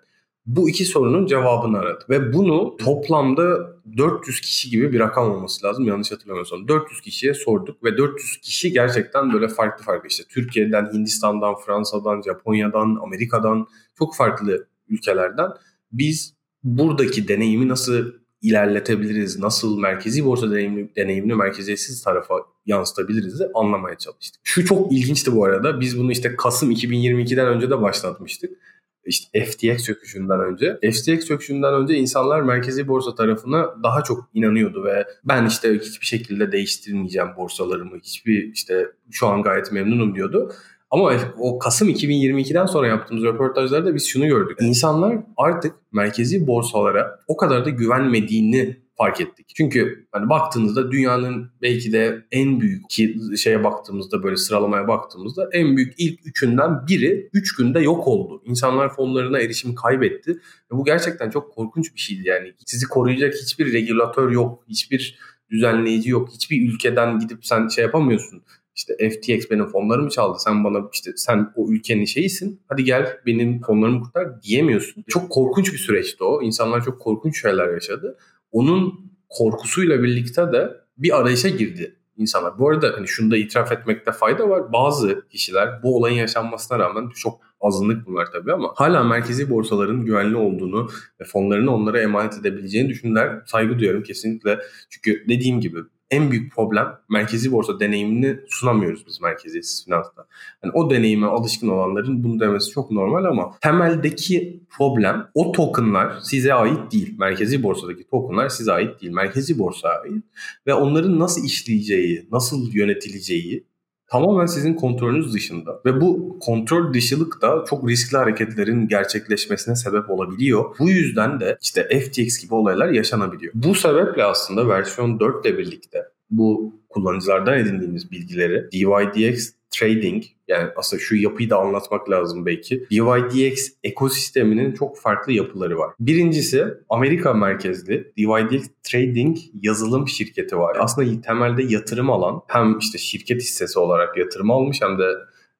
bu 0.46 0.68
iki 0.68 0.84
sorunun 0.84 1.26
cevabını 1.26 1.78
aradı. 1.78 2.04
Ve 2.10 2.32
bunu 2.32 2.76
toplamda 2.76 3.72
400 3.96 4.40
kişi 4.40 4.70
gibi 4.70 4.92
bir 4.92 5.00
rakam 5.00 5.30
olması 5.30 5.66
lazım 5.66 5.84
yanlış 5.84 6.12
hatırlamıyorsam. 6.12 6.68
400 6.68 7.00
kişiye 7.00 7.34
sorduk 7.34 7.84
ve 7.84 7.96
400 7.96 8.36
kişi 8.36 8.72
gerçekten 8.72 9.32
böyle 9.32 9.48
farklı 9.48 9.84
farklı 9.84 10.08
işte 10.08 10.24
Türkiye'den, 10.28 10.92
Hindistan'dan, 10.92 11.54
Fransa'dan, 11.66 12.22
Japonya'dan, 12.22 12.98
Amerika'dan 13.02 13.66
çok 13.98 14.16
farklı 14.16 14.66
ülkelerden 14.88 15.50
biz 15.92 16.34
buradaki 16.64 17.28
deneyimi 17.28 17.68
nasıl 17.68 18.12
ilerletebiliriz, 18.42 19.38
nasıl 19.38 19.78
merkezi 19.78 20.24
borsa 20.24 20.50
deneyimini, 20.50 20.96
deneyimini 20.96 21.34
merkeziyetsiz 21.34 22.02
tarafa 22.02 22.34
yansıtabiliriz 22.66 23.40
de 23.40 23.50
anlamaya 23.54 23.98
çalıştık. 23.98 24.40
Şu 24.44 24.64
çok 24.64 24.92
ilginçti 24.92 25.36
bu 25.36 25.44
arada. 25.44 25.80
Biz 25.80 25.98
bunu 25.98 26.12
işte 26.12 26.36
Kasım 26.36 26.70
2022'den 26.70 27.46
önce 27.46 27.70
de 27.70 27.82
başlatmıştık 27.82 28.58
işte 29.06 29.44
FTX 29.44 29.84
çöküşünden 29.84 30.40
önce. 30.40 30.78
FTX 30.92 31.26
çöküşünden 31.26 31.74
önce 31.74 31.94
insanlar 31.94 32.40
merkezi 32.40 32.88
borsa 32.88 33.14
tarafına 33.14 33.82
daha 33.82 34.02
çok 34.02 34.30
inanıyordu 34.34 34.84
ve 34.84 35.06
ben 35.24 35.46
işte 35.46 35.78
hiçbir 35.78 36.06
şekilde 36.06 36.52
değiştirmeyeceğim 36.52 37.28
borsalarımı. 37.36 37.96
Hiçbir 38.02 38.52
işte 38.52 38.86
şu 39.10 39.26
an 39.26 39.42
gayet 39.42 39.72
memnunum 39.72 40.14
diyordu. 40.14 40.52
Ama 40.90 41.12
o 41.38 41.58
Kasım 41.58 41.88
2022'den 41.88 42.66
sonra 42.66 42.86
yaptığımız 42.86 43.24
röportajlarda 43.24 43.94
biz 43.94 44.06
şunu 44.06 44.26
gördük. 44.26 44.58
İnsanlar 44.60 45.18
artık 45.36 45.74
merkezi 45.92 46.46
borsalara 46.46 47.20
o 47.28 47.36
kadar 47.36 47.64
da 47.64 47.70
güvenmediğini 47.70 48.76
fark 49.02 49.20
ettik. 49.20 49.46
Çünkü 49.56 50.06
hani 50.12 50.28
baktığınızda 50.28 50.92
dünyanın 50.92 51.50
belki 51.62 51.92
de 51.92 52.26
en 52.32 52.60
büyük 52.60 52.90
ki 52.90 53.16
şeye 53.36 53.64
baktığımızda 53.64 54.22
böyle 54.22 54.36
sıralamaya 54.36 54.88
baktığımızda 54.88 55.48
en 55.52 55.76
büyük 55.76 55.94
ilk 55.98 56.26
üçünden 56.26 56.86
biri 56.86 57.30
3 57.32 57.56
günde 57.56 57.80
yok 57.80 58.08
oldu. 58.08 58.42
İnsanlar 58.44 58.94
fonlarına 58.94 59.38
erişim 59.38 59.74
kaybetti. 59.74 60.30
Ve 60.72 60.76
bu 60.76 60.84
gerçekten 60.84 61.30
çok 61.30 61.54
korkunç 61.54 61.94
bir 61.94 62.00
şeydi 62.00 62.28
yani. 62.28 62.52
Sizi 62.66 62.86
koruyacak 62.86 63.34
hiçbir 63.34 63.72
regülatör 63.72 64.30
yok, 64.30 64.64
hiçbir 64.68 65.18
düzenleyici 65.50 66.10
yok. 66.10 66.28
Hiçbir 66.32 66.72
ülkeden 66.72 67.18
gidip 67.18 67.46
sen 67.46 67.68
şey 67.68 67.84
yapamıyorsun 67.84 68.42
işte 68.74 69.10
FTX 69.10 69.50
benim 69.50 69.68
fonlarımı 69.68 70.10
çaldı. 70.10 70.38
Sen 70.40 70.64
bana 70.64 70.78
işte 70.92 71.10
sen 71.16 71.52
o 71.56 71.72
ülkenin 71.72 72.04
şeyisin. 72.04 72.60
Hadi 72.68 72.84
gel 72.84 73.18
benim 73.26 73.62
fonlarımı 73.62 74.02
kurtar 74.02 74.42
diyemiyorsun. 74.42 75.04
Çok 75.08 75.30
korkunç 75.30 75.72
bir 75.72 75.78
süreçti 75.78 76.24
o. 76.24 76.42
İnsanlar 76.42 76.84
çok 76.84 77.00
korkunç 77.00 77.42
şeyler 77.42 77.74
yaşadı. 77.74 78.16
Onun 78.52 79.12
korkusuyla 79.28 80.02
birlikte 80.02 80.52
de 80.52 80.70
bir 80.98 81.20
arayışa 81.20 81.48
girdi 81.48 81.96
insanlar. 82.16 82.58
Bu 82.58 82.68
arada 82.68 82.92
hani 82.96 83.08
şunu 83.08 83.30
da 83.30 83.36
itiraf 83.36 83.72
etmekte 83.72 84.12
fayda 84.12 84.48
var. 84.48 84.72
Bazı 84.72 85.28
kişiler 85.28 85.82
bu 85.82 85.96
olayın 85.96 86.16
yaşanmasına 86.16 86.78
rağmen 86.78 87.08
çok 87.08 87.40
azınlık 87.60 88.06
bunlar 88.06 88.26
tabii 88.32 88.52
ama 88.52 88.72
hala 88.76 89.04
merkezi 89.04 89.50
borsaların 89.50 90.04
güvenli 90.04 90.36
olduğunu 90.36 90.88
ve 91.20 91.24
fonlarını 91.24 91.74
onlara 91.74 92.00
emanet 92.00 92.38
edebileceğini 92.38 92.88
düşünürler. 92.88 93.42
Saygı 93.46 93.78
duyuyorum 93.78 94.02
kesinlikle. 94.02 94.58
Çünkü 94.90 95.24
dediğim 95.28 95.60
gibi 95.60 95.78
en 96.12 96.30
büyük 96.30 96.54
problem 96.54 96.86
merkezi 97.10 97.52
borsa 97.52 97.80
deneyimini 97.80 98.36
sunamıyoruz 98.48 99.06
biz 99.06 99.20
merkeziyetsiz 99.20 99.84
finansta. 99.84 100.26
Yani 100.64 100.72
o 100.74 100.90
deneyime 100.90 101.26
alışkın 101.26 101.68
olanların 101.68 102.24
bunu 102.24 102.40
demesi 102.40 102.70
çok 102.70 102.90
normal 102.90 103.24
ama 103.24 103.54
temeldeki 103.60 104.60
problem 104.70 105.26
o 105.34 105.52
tokenlar 105.52 106.20
size 106.22 106.54
ait 106.54 106.92
değil. 106.92 107.14
Merkezi 107.18 107.62
borsadaki 107.62 108.04
tokenlar 108.04 108.48
size 108.48 108.72
ait 108.72 109.02
değil. 109.02 109.12
Merkezi 109.12 109.58
borsaya 109.58 110.00
ait 110.00 110.24
ve 110.66 110.74
onların 110.74 111.18
nasıl 111.18 111.44
işleyeceği, 111.44 112.28
nasıl 112.32 112.72
yönetileceği 112.72 113.64
tamamen 114.12 114.46
sizin 114.46 114.74
kontrolünüz 114.74 115.34
dışında. 115.34 115.80
Ve 115.86 116.00
bu 116.00 116.38
kontrol 116.40 116.94
dışılık 116.94 117.42
da 117.42 117.64
çok 117.70 117.88
riskli 117.88 118.16
hareketlerin 118.16 118.88
gerçekleşmesine 118.88 119.76
sebep 119.76 120.10
olabiliyor. 120.10 120.64
Bu 120.78 120.90
yüzden 120.90 121.40
de 121.40 121.58
işte 121.62 122.00
FTX 122.00 122.42
gibi 122.42 122.54
olaylar 122.54 122.88
yaşanabiliyor. 122.88 123.52
Bu 123.56 123.74
sebeple 123.74 124.24
aslında 124.24 124.68
versiyon 124.68 125.20
4 125.20 125.46
ile 125.46 125.58
birlikte 125.58 125.98
bu 126.30 126.74
kullanıcılardan 126.88 127.58
edindiğimiz 127.58 128.10
bilgileri 128.10 128.68
DYDX 128.72 129.52
trading 129.70 130.24
yani 130.52 130.70
aslında 130.76 131.02
şu 131.02 131.16
yapıyı 131.16 131.50
da 131.50 131.58
anlatmak 131.58 132.10
lazım 132.10 132.46
belki. 132.46 132.86
DYDX 132.90 133.68
ekosisteminin 133.84 134.72
çok 134.72 134.98
farklı 134.98 135.32
yapıları 135.32 135.78
var. 135.78 135.90
Birincisi 136.00 136.64
Amerika 136.88 137.32
merkezli 137.32 138.12
DYDX 138.16 138.66
Trading 138.82 139.36
yazılım 139.62 140.08
şirketi 140.08 140.58
var. 140.58 140.76
Aslında 140.80 141.20
temelde 141.20 141.62
yatırım 141.62 142.10
alan 142.10 142.42
hem 142.48 142.78
işte 142.78 142.98
şirket 142.98 143.42
hissesi 143.42 143.78
olarak 143.78 144.16
yatırım 144.18 144.50
almış 144.50 144.82
hem 144.82 144.98
de 144.98 145.04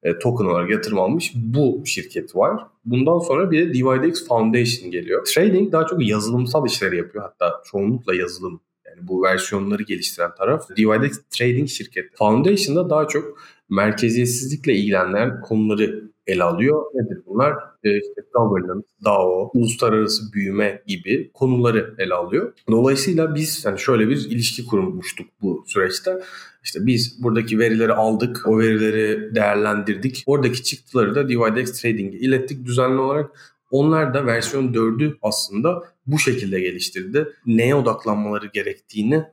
e, 0.03 0.19
token 0.19 0.45
olarak 0.45 0.69
yatırım 0.69 0.99
almış 0.99 1.31
bu 1.35 1.83
şirket 1.85 2.35
var. 2.35 2.63
Bundan 2.85 3.19
sonra 3.19 3.51
bir 3.51 3.59
de 3.59 3.73
DYDX 3.73 4.27
Foundation 4.27 4.91
geliyor. 4.91 5.25
Trading 5.25 5.71
daha 5.71 5.87
çok 5.87 6.07
yazılımsal 6.07 6.67
işleri 6.67 6.97
yapıyor. 6.97 7.23
Hatta 7.23 7.61
çoğunlukla 7.71 8.15
yazılım 8.15 8.61
yani 8.85 9.07
bu 9.07 9.23
versiyonları 9.23 9.83
geliştiren 9.83 10.35
taraf 10.37 10.69
DYDX 10.77 11.17
Trading 11.37 11.69
şirketi. 11.69 12.15
Foundation'da 12.17 12.89
daha 12.89 13.07
çok 13.07 13.37
merkeziyetsizlikle 13.75 14.73
ilgilenen 14.73 15.41
konuları 15.41 16.03
ele 16.27 16.43
alıyor. 16.43 16.83
Nedir 16.93 17.21
bunlar? 17.27 17.53
E, 17.83 17.99
işte 17.99 18.21
governance, 18.33 18.87
DAO, 19.05 19.51
uluslararası 19.53 20.33
büyüme 20.33 20.81
gibi 20.87 21.31
konuları 21.33 21.95
ele 21.97 22.13
alıyor. 22.13 22.53
Dolayısıyla 22.69 23.35
biz 23.35 23.65
yani 23.65 23.79
şöyle 23.79 24.09
bir 24.09 24.29
ilişki 24.29 24.65
kurmuştuk 24.65 25.27
bu 25.41 25.63
süreçte. 25.67 26.19
İşte 26.63 26.85
biz 26.85 27.23
buradaki 27.23 27.59
verileri 27.59 27.93
aldık, 27.93 28.43
o 28.47 28.59
verileri 28.59 29.35
değerlendirdik. 29.35 30.23
Oradaki 30.25 30.63
çıktıları 30.63 31.15
da 31.15 31.29
DYDX 31.29 31.81
Trading'e 31.81 32.17
ilettik 32.17 32.65
düzenli 32.65 32.99
olarak. 32.99 33.31
Onlar 33.71 34.13
da 34.13 34.25
versiyon 34.25 34.73
4'ü 34.73 35.17
aslında 35.21 35.83
bu 36.07 36.19
şekilde 36.19 36.59
geliştirdi. 36.59 37.27
Neye 37.45 37.75
odaklanmaları 37.75 38.47
gerektiğini 38.53 39.23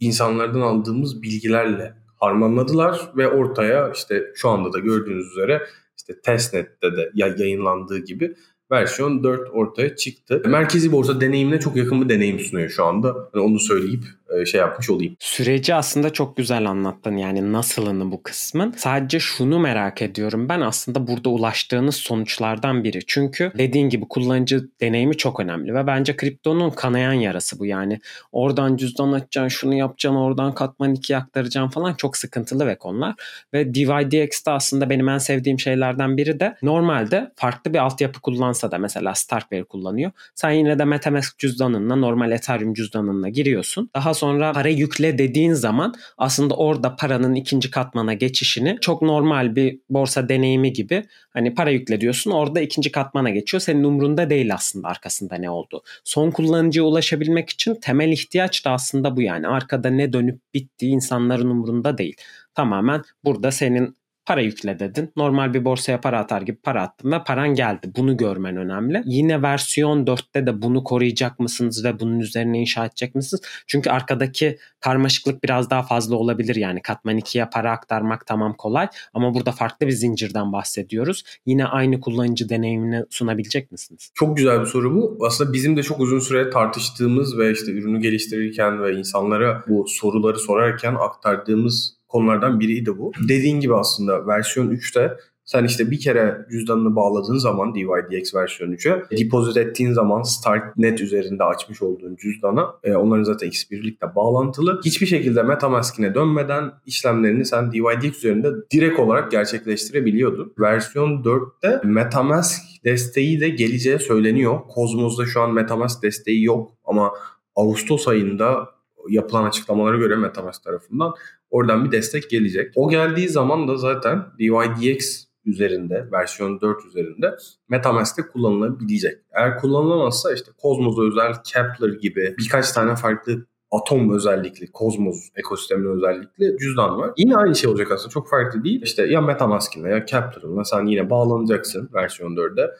insanlardan 0.00 0.60
aldığımız 0.60 1.22
bilgilerle 1.22 1.94
harmanladılar 2.20 3.00
ve 3.16 3.28
ortaya 3.28 3.90
işte 3.94 4.32
şu 4.34 4.48
anda 4.48 4.72
da 4.72 4.78
gördüğünüz 4.78 5.30
üzere 5.30 5.62
işte 5.98 6.20
testnet'te 6.20 6.96
de 6.96 7.10
yayınlandığı 7.14 7.98
gibi 7.98 8.34
versiyon 8.70 9.24
4 9.24 9.50
ortaya 9.52 9.96
çıktı. 9.96 10.42
Merkezi 10.46 10.92
borsa 10.92 11.20
deneyimine 11.20 11.60
çok 11.60 11.76
yakın 11.76 12.02
bir 12.02 12.08
deneyim 12.08 12.38
sunuyor 12.38 12.68
şu 12.68 12.84
anda. 12.84 13.08
Yani 13.34 13.44
onu 13.44 13.60
söyleyip 13.60 14.04
şey 14.46 14.60
yapmış 14.60 14.90
olayım. 14.90 15.16
Süreci 15.18 15.74
aslında 15.74 16.12
çok 16.12 16.36
güzel 16.36 16.70
anlattın 16.70 17.16
yani 17.16 17.52
nasılını 17.52 18.12
bu 18.12 18.22
kısmın. 18.22 18.74
Sadece 18.76 19.20
şunu 19.20 19.58
merak 19.58 20.02
ediyorum 20.02 20.48
ben 20.48 20.60
aslında 20.60 21.06
burada 21.06 21.28
ulaştığınız 21.28 21.96
sonuçlardan 21.96 22.84
biri. 22.84 23.00
Çünkü 23.06 23.52
dediğin 23.58 23.88
gibi 23.88 24.04
kullanıcı 24.08 24.68
deneyimi 24.80 25.16
çok 25.16 25.40
önemli 25.40 25.74
ve 25.74 25.86
bence 25.86 26.16
kriptonun 26.16 26.70
kanayan 26.70 27.12
yarası 27.12 27.58
bu 27.58 27.66
yani. 27.66 28.00
Oradan 28.32 28.76
cüzdan 28.76 29.12
açacaksın, 29.12 29.48
şunu 29.48 29.74
yapacaksın, 29.74 30.16
oradan 30.16 30.54
katman 30.54 30.94
iki 30.94 31.16
aktaracaksın 31.16 31.70
falan 31.70 31.94
çok 31.94 32.16
sıkıntılı 32.16 32.66
ve 32.66 32.78
konular. 32.78 33.14
Ve 33.52 33.74
DYDX'de 33.74 34.50
aslında 34.50 34.90
benim 34.90 35.08
en 35.08 35.18
sevdiğim 35.18 35.58
şeylerden 35.58 36.16
biri 36.16 36.40
de 36.40 36.56
normalde 36.62 37.32
farklı 37.36 37.74
bir 37.74 37.78
altyapı 37.78 38.20
kullansa 38.20 38.70
da 38.70 38.78
mesela 38.78 39.14
Starkware 39.14 39.64
kullanıyor. 39.64 40.10
Sen 40.34 40.50
yine 40.50 40.78
de 40.78 40.84
Metamask 40.84 41.38
cüzdanınla 41.38 41.96
normal 41.96 42.32
Ethereum 42.32 42.74
cüzdanınla 42.74 43.28
giriyorsun. 43.28 43.90
Daha 43.94 44.13
sonra 44.14 44.52
para 44.52 44.68
yükle 44.68 45.18
dediğin 45.18 45.52
zaman 45.52 45.94
aslında 46.18 46.54
orada 46.54 46.96
paranın 46.96 47.34
ikinci 47.34 47.70
katmana 47.70 48.14
geçişini 48.14 48.78
çok 48.80 49.02
normal 49.02 49.56
bir 49.56 49.80
borsa 49.90 50.28
deneyimi 50.28 50.72
gibi 50.72 51.04
hani 51.30 51.54
para 51.54 51.70
yükle 51.70 52.00
diyorsun 52.00 52.30
orada 52.30 52.60
ikinci 52.60 52.92
katmana 52.92 53.30
geçiyor. 53.30 53.60
Senin 53.60 53.84
umrunda 53.84 54.30
değil 54.30 54.54
aslında 54.54 54.88
arkasında 54.88 55.34
ne 55.34 55.50
oldu. 55.50 55.82
Son 56.04 56.30
kullanıcıya 56.30 56.84
ulaşabilmek 56.84 57.50
için 57.50 57.74
temel 57.74 58.08
ihtiyaç 58.08 58.64
da 58.64 58.70
aslında 58.70 59.16
bu 59.16 59.22
yani. 59.22 59.48
Arkada 59.48 59.90
ne 59.90 60.12
dönüp 60.12 60.40
bittiği 60.54 60.92
insanların 60.92 61.50
umrunda 61.50 61.98
değil. 61.98 62.16
Tamamen 62.54 63.02
burada 63.24 63.50
senin 63.50 63.96
para 64.26 64.40
yükle 64.40 64.78
dedin. 64.78 65.12
Normal 65.16 65.54
bir 65.54 65.64
borsaya 65.64 66.00
para 66.00 66.18
atar 66.18 66.42
gibi 66.42 66.56
para 66.56 66.82
attım 66.82 67.12
ve 67.12 67.24
paran 67.24 67.54
geldi. 67.54 67.92
Bunu 67.96 68.16
görmen 68.16 68.56
önemli. 68.56 69.02
Yine 69.04 69.42
versiyon 69.42 70.06
4'te 70.06 70.46
de 70.46 70.62
bunu 70.62 70.84
koruyacak 70.84 71.40
mısınız 71.40 71.84
ve 71.84 72.00
bunun 72.00 72.20
üzerine 72.20 72.60
inşa 72.60 72.86
edecek 72.86 73.14
misiniz? 73.14 73.42
Çünkü 73.66 73.90
arkadaki 73.90 74.58
karmaşıklık 74.80 75.44
biraz 75.44 75.70
daha 75.70 75.82
fazla 75.82 76.16
olabilir 76.16 76.56
yani. 76.56 76.82
Katman 76.82 77.18
2'ye 77.18 77.48
para 77.52 77.72
aktarmak 77.72 78.26
tamam 78.26 78.54
kolay 78.58 78.88
ama 79.14 79.34
burada 79.34 79.52
farklı 79.52 79.86
bir 79.86 79.92
zincirden 79.92 80.52
bahsediyoruz. 80.52 81.24
Yine 81.46 81.66
aynı 81.66 82.00
kullanıcı 82.00 82.48
deneyimini 82.48 83.04
sunabilecek 83.10 83.72
misiniz? 83.72 84.10
Çok 84.14 84.36
güzel 84.36 84.60
bir 84.60 84.66
soru 84.66 84.94
bu. 84.94 85.18
Aslında 85.26 85.52
bizim 85.52 85.76
de 85.76 85.82
çok 85.82 86.00
uzun 86.00 86.18
süre 86.18 86.50
tartıştığımız 86.50 87.38
ve 87.38 87.52
işte 87.52 87.72
ürünü 87.72 88.00
geliştirirken 88.00 88.82
ve 88.82 88.94
insanlara 88.96 89.64
bu 89.68 89.84
soruları 89.88 90.38
sorarken 90.38 90.94
aktardığımız 90.94 92.03
konulardan 92.14 92.60
biriydi 92.60 92.98
bu. 92.98 93.12
Dediğin 93.28 93.60
gibi 93.60 93.74
aslında 93.74 94.26
versiyon 94.26 94.70
3'te 94.70 95.16
sen 95.44 95.64
işte 95.64 95.90
bir 95.90 96.00
kere 96.00 96.46
cüzdanını 96.50 96.96
bağladığın 96.96 97.38
zaman 97.38 97.74
DYDX 97.74 98.34
versiyon 98.34 98.72
3'e 98.72 99.18
depozit 99.18 99.56
ettiğin 99.56 99.92
zaman 99.92 100.22
Startnet 100.22 101.00
üzerinde 101.00 101.44
açmış 101.44 101.82
olduğun 101.82 102.16
cüzdana 102.16 102.66
e, 102.84 102.94
onların 102.94 103.22
zaten 103.22 103.46
ikisi 103.46 103.70
birlikte 103.70 104.06
bağlantılı. 104.14 104.80
Hiçbir 104.84 105.06
şekilde 105.06 105.42
Metamask'ine 105.42 106.14
dönmeden 106.14 106.72
işlemlerini 106.86 107.44
sen 107.44 107.72
DYDX 107.72 108.18
üzerinde 108.18 108.48
direkt 108.72 109.00
olarak 109.00 109.30
gerçekleştirebiliyordun. 109.30 110.52
Versiyon 110.58 111.22
4'te 111.22 111.80
Metamask 111.84 112.62
desteği 112.84 113.40
de 113.40 113.48
geleceği 113.48 113.98
söyleniyor. 113.98 114.60
Cosmos'da 114.74 115.26
şu 115.26 115.40
an 115.40 115.54
Metamask 115.54 116.02
desteği 116.02 116.44
yok 116.44 116.70
ama 116.84 117.12
Ağustos 117.56 118.08
ayında 118.08 118.68
yapılan 119.08 119.44
açıklamalara 119.44 119.96
göre 119.96 120.16
Metamask 120.16 120.64
tarafından 120.64 121.12
oradan 121.50 121.84
bir 121.84 121.92
destek 121.92 122.30
gelecek. 122.30 122.72
O 122.76 122.88
geldiği 122.88 123.28
zaman 123.28 123.68
da 123.68 123.76
zaten 123.76 124.26
DYDX 124.38 125.24
üzerinde, 125.44 126.08
versiyon 126.12 126.60
4 126.60 126.86
üzerinde 126.86 127.36
Metamask'te 127.68 128.22
kullanılabilecek. 128.22 129.18
Eğer 129.32 129.58
kullanılamazsa 129.58 130.32
işte 130.32 130.52
Cosmos 130.62 130.98
özel, 130.98 131.34
Kepler 131.44 131.92
gibi 132.00 132.34
birkaç 132.38 132.72
tane 132.72 132.96
farklı 132.96 133.46
Atom 133.70 134.14
özellikli, 134.14 134.72
Cosmos 134.74 135.28
ekosisteminin 135.36 135.96
özellikli 135.96 136.56
cüzdan 136.58 136.98
var. 136.98 137.10
Yine 137.16 137.36
aynı 137.36 137.54
şey 137.56 137.70
olacak 137.70 137.90
aslında. 137.90 138.10
Çok 138.10 138.28
farklı 138.30 138.64
değil. 138.64 138.82
İşte 138.82 139.06
ya 139.06 139.20
Metamask'inle 139.20 139.90
ya 139.90 140.04
Kepler'ınla 140.04 140.64
sen 140.64 140.86
yine 140.86 141.10
bağlanacaksın 141.10 141.90
versiyon 141.94 142.36
4'e. 142.36 142.70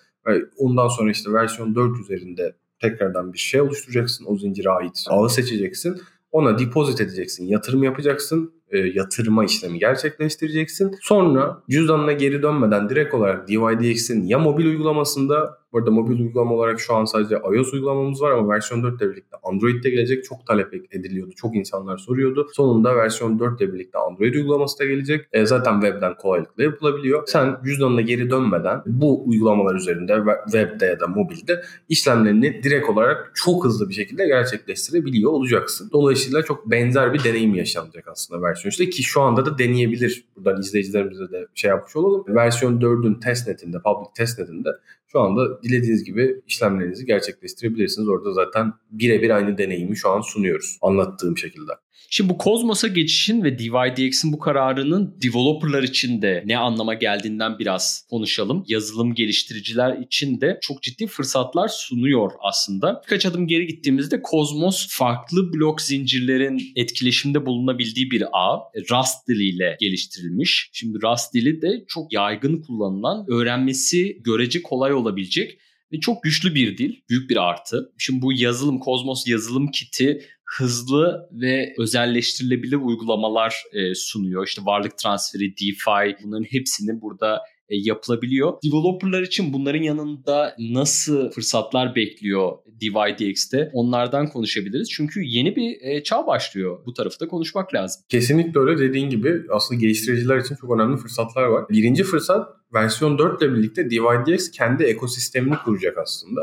Ondan 0.57 0.89
sonra 0.89 1.11
işte 1.11 1.33
versiyon 1.33 1.75
4 1.75 2.01
üzerinde 2.01 2.57
tekrardan 2.81 3.33
bir 3.33 3.39
şey 3.39 3.61
oluşturacaksın. 3.61 4.25
O 4.29 4.37
zincire 4.37 4.71
ait 4.71 5.05
ağı 5.09 5.31
seçeceksin. 5.31 6.01
Ona 6.35 6.59
depozit 6.59 7.01
edeceksin, 7.01 7.47
yatırım 7.47 7.83
yapacaksın, 7.83 8.53
e, 8.71 8.79
yatırma 8.79 9.45
işlemi 9.45 9.79
gerçekleştireceksin. 9.79 10.97
Sonra 11.01 11.63
cüzdanına 11.71 12.13
geri 12.13 12.43
dönmeden 12.43 12.89
direkt 12.89 13.15
olarak 13.15 13.49
DYDX'in 13.49 14.25
ya 14.25 14.39
mobil 14.39 14.67
uygulamasında 14.67 15.59
Bu 15.75 15.79
arada 15.79 15.91
mobil 15.91 16.21
uygulama 16.21 16.55
olarak 16.55 16.81
şu 16.81 16.95
an 16.95 17.05
sadece 17.05 17.35
iOS 17.55 17.73
uygulamamız 17.73 18.23
var 18.23 18.31
ama 18.31 18.49
versiyon 18.49 18.83
4 18.83 19.03
ile 19.03 19.11
birlikte 19.11 19.37
Android'de 19.43 19.91
gelecek. 19.91 20.25
Çok 20.25 20.47
talep 20.47 20.75
ediliyordu. 20.75 21.33
Çok 21.37 21.57
insanlar 21.57 21.99
soruyordu. 21.99 22.49
Sonunda 22.53 22.97
versiyon 22.97 23.39
4 23.39 23.61
ile 23.61 23.73
birlikte 23.73 23.99
Android 23.99 24.35
uygulaması 24.35 24.79
da 24.79 24.85
gelecek. 24.85 25.27
E, 25.33 25.47
zaten 25.47 25.81
webden 25.81 26.15
kolaylıkla 26.15 26.63
yapılabiliyor. 26.63 27.23
Sen 27.27 27.57
cüzdanına 27.65 28.01
geri 28.01 28.31
dönmeden 28.31 28.83
bu 28.87 29.29
uygulamalar 29.29 29.75
üzerinde 29.75 30.23
webde 30.45 30.87
ya 30.87 31.01
da 31.01 31.07
mobilde 31.07 31.63
işlemlerini 31.89 32.63
direkt 32.63 32.89
olarak 32.89 33.33
çok 33.35 33.65
hızlı 33.65 33.89
bir 33.89 33.95
şekilde 33.95 34.27
gerçekleştirebiliyor 34.27 35.33
olacaksın. 35.33 35.91
Dolayısıyla 35.93 36.43
çok 36.43 36.71
benzer 36.71 37.15
bir 37.15 37.25
deneyim 37.25 37.55
yaşanacak 37.55 38.09
aslında 38.09 38.43
versiyon 38.43 38.71
işte 38.71 38.91
ki 38.91 39.03
şu 39.03 39.21
anda 39.21 39.47
da 39.47 39.59
deneyebilir. 39.59 40.25
Buradan 40.37 40.61
izleyicilerimize 40.61 41.31
de 41.33 41.47
şey 41.55 41.69
yapmış 41.69 41.97
olalım. 41.97 42.25
Versiyon 42.29 42.81
4'ün 42.81 43.15
testnetinde, 43.15 43.77
public 43.79 44.11
testnetinde 44.17 44.69
şu 45.15 45.21
anda 45.21 45.63
dilediğiniz 45.63 46.05
gibi 46.05 46.41
işlemlerinizi 46.47 47.07
gerçekleştirebilirsiniz. 47.07 48.09
Orada 48.09 48.33
zaten 48.33 48.73
birebir 48.91 49.31
aynı 49.31 49.59
deneyimi 49.59 49.97
şu 49.97 50.11
an 50.11 50.21
sunuyoruz 50.21 50.79
anlattığım 50.83 51.39
şekilde. 51.39 51.73
Şimdi 52.17 52.31
bu 52.31 52.39
Cosmos'a 52.45 52.89
geçişin 52.89 53.45
ve 53.45 53.59
DYDX'in 53.59 54.33
bu 54.33 54.39
kararının 54.39 55.17
developerlar 55.23 55.83
için 55.83 56.23
de 56.23 56.43
ne 56.47 56.59
anlama 56.59 56.95
geldiğinden 56.95 57.59
biraz 57.59 58.07
konuşalım. 58.11 58.65
Yazılım 58.69 59.15
geliştiriciler 59.15 59.99
için 59.99 60.41
de 60.41 60.59
çok 60.63 60.83
ciddi 60.83 61.07
fırsatlar 61.07 61.69
sunuyor 61.69 62.31
aslında. 62.41 63.03
Birkaç 63.05 63.27
adım 63.27 63.47
geri 63.47 63.67
gittiğimizde 63.67 64.23
Cosmos 64.31 64.87
farklı 64.91 65.53
blok 65.53 65.81
zincirlerin 65.81 66.63
etkileşimde 66.77 67.47
bulunabildiği 67.47 68.11
bir 68.11 68.23
ağ. 68.33 68.59
Rust 68.91 69.29
diliyle 69.29 69.77
geliştirilmiş. 69.81 70.71
Şimdi 70.73 70.99
Rust 71.03 71.35
dili 71.35 71.63
de 71.63 71.85
çok 71.89 72.13
yaygın 72.13 72.63
kullanılan, 72.63 73.27
öğrenmesi 73.29 74.23
görece 74.25 74.63
kolay 74.63 74.93
olabilecek 74.93 75.59
ve 75.95 76.01
çok 76.01 76.23
güçlü 76.23 76.55
bir 76.55 76.79
dil. 76.79 76.95
Büyük 77.11 77.31
bir 77.31 77.49
artı. 77.49 77.93
Şimdi 77.99 78.23
bu 78.23 78.33
yazılım, 78.33 78.81
Cosmos 78.85 79.27
yazılım 79.27 79.71
kiti 79.71 80.21
hızlı 80.45 81.29
ve 81.33 81.75
özelleştirilebilir 81.79 82.77
uygulamalar 82.77 83.63
e, 83.73 83.95
sunuyor. 83.95 84.47
İşte 84.47 84.63
varlık 84.65 84.99
transferi, 84.99 85.51
DeFi 85.51 86.17
bunların 86.25 86.45
hepsini 86.45 87.01
burada 87.01 87.41
e, 87.69 87.77
yapılabiliyor. 87.77 88.53
Developerlar 88.65 89.23
için 89.23 89.53
bunların 89.53 89.83
yanında 89.83 90.57
nasıl 90.59 91.31
fırsatlar 91.31 91.95
bekliyor 91.95 92.53
DYDX'te 92.81 93.71
onlardan 93.73 94.29
konuşabiliriz. 94.29 94.91
Çünkü 94.91 95.23
yeni 95.25 95.57
bir 95.57 95.77
e, 95.81 96.03
çağ 96.03 96.27
başlıyor. 96.27 96.79
Bu 96.87 96.93
tarafı 96.93 97.21
da 97.21 97.29
konuşmak 97.29 97.75
lazım. 97.75 98.03
Kesinlikle 98.09 98.61
öyle 98.61 98.79
dediğin 98.79 99.11
gibi 99.11 99.43
aslında 99.51 99.81
geliştiriciler 99.81 100.39
için 100.39 100.55
çok 100.55 100.75
önemli 100.75 100.97
fırsatlar 100.97 101.43
var. 101.43 101.65
Birinci 101.69 102.05
fırsat 102.05 102.49
versiyon 102.75 103.19
4 103.19 103.43
ile 103.43 103.55
birlikte 103.55 103.91
DYDX 103.91 104.51
kendi 104.51 104.85
ekosistemini 104.85 105.55
kuracak 105.65 105.99
aslında. 105.99 106.41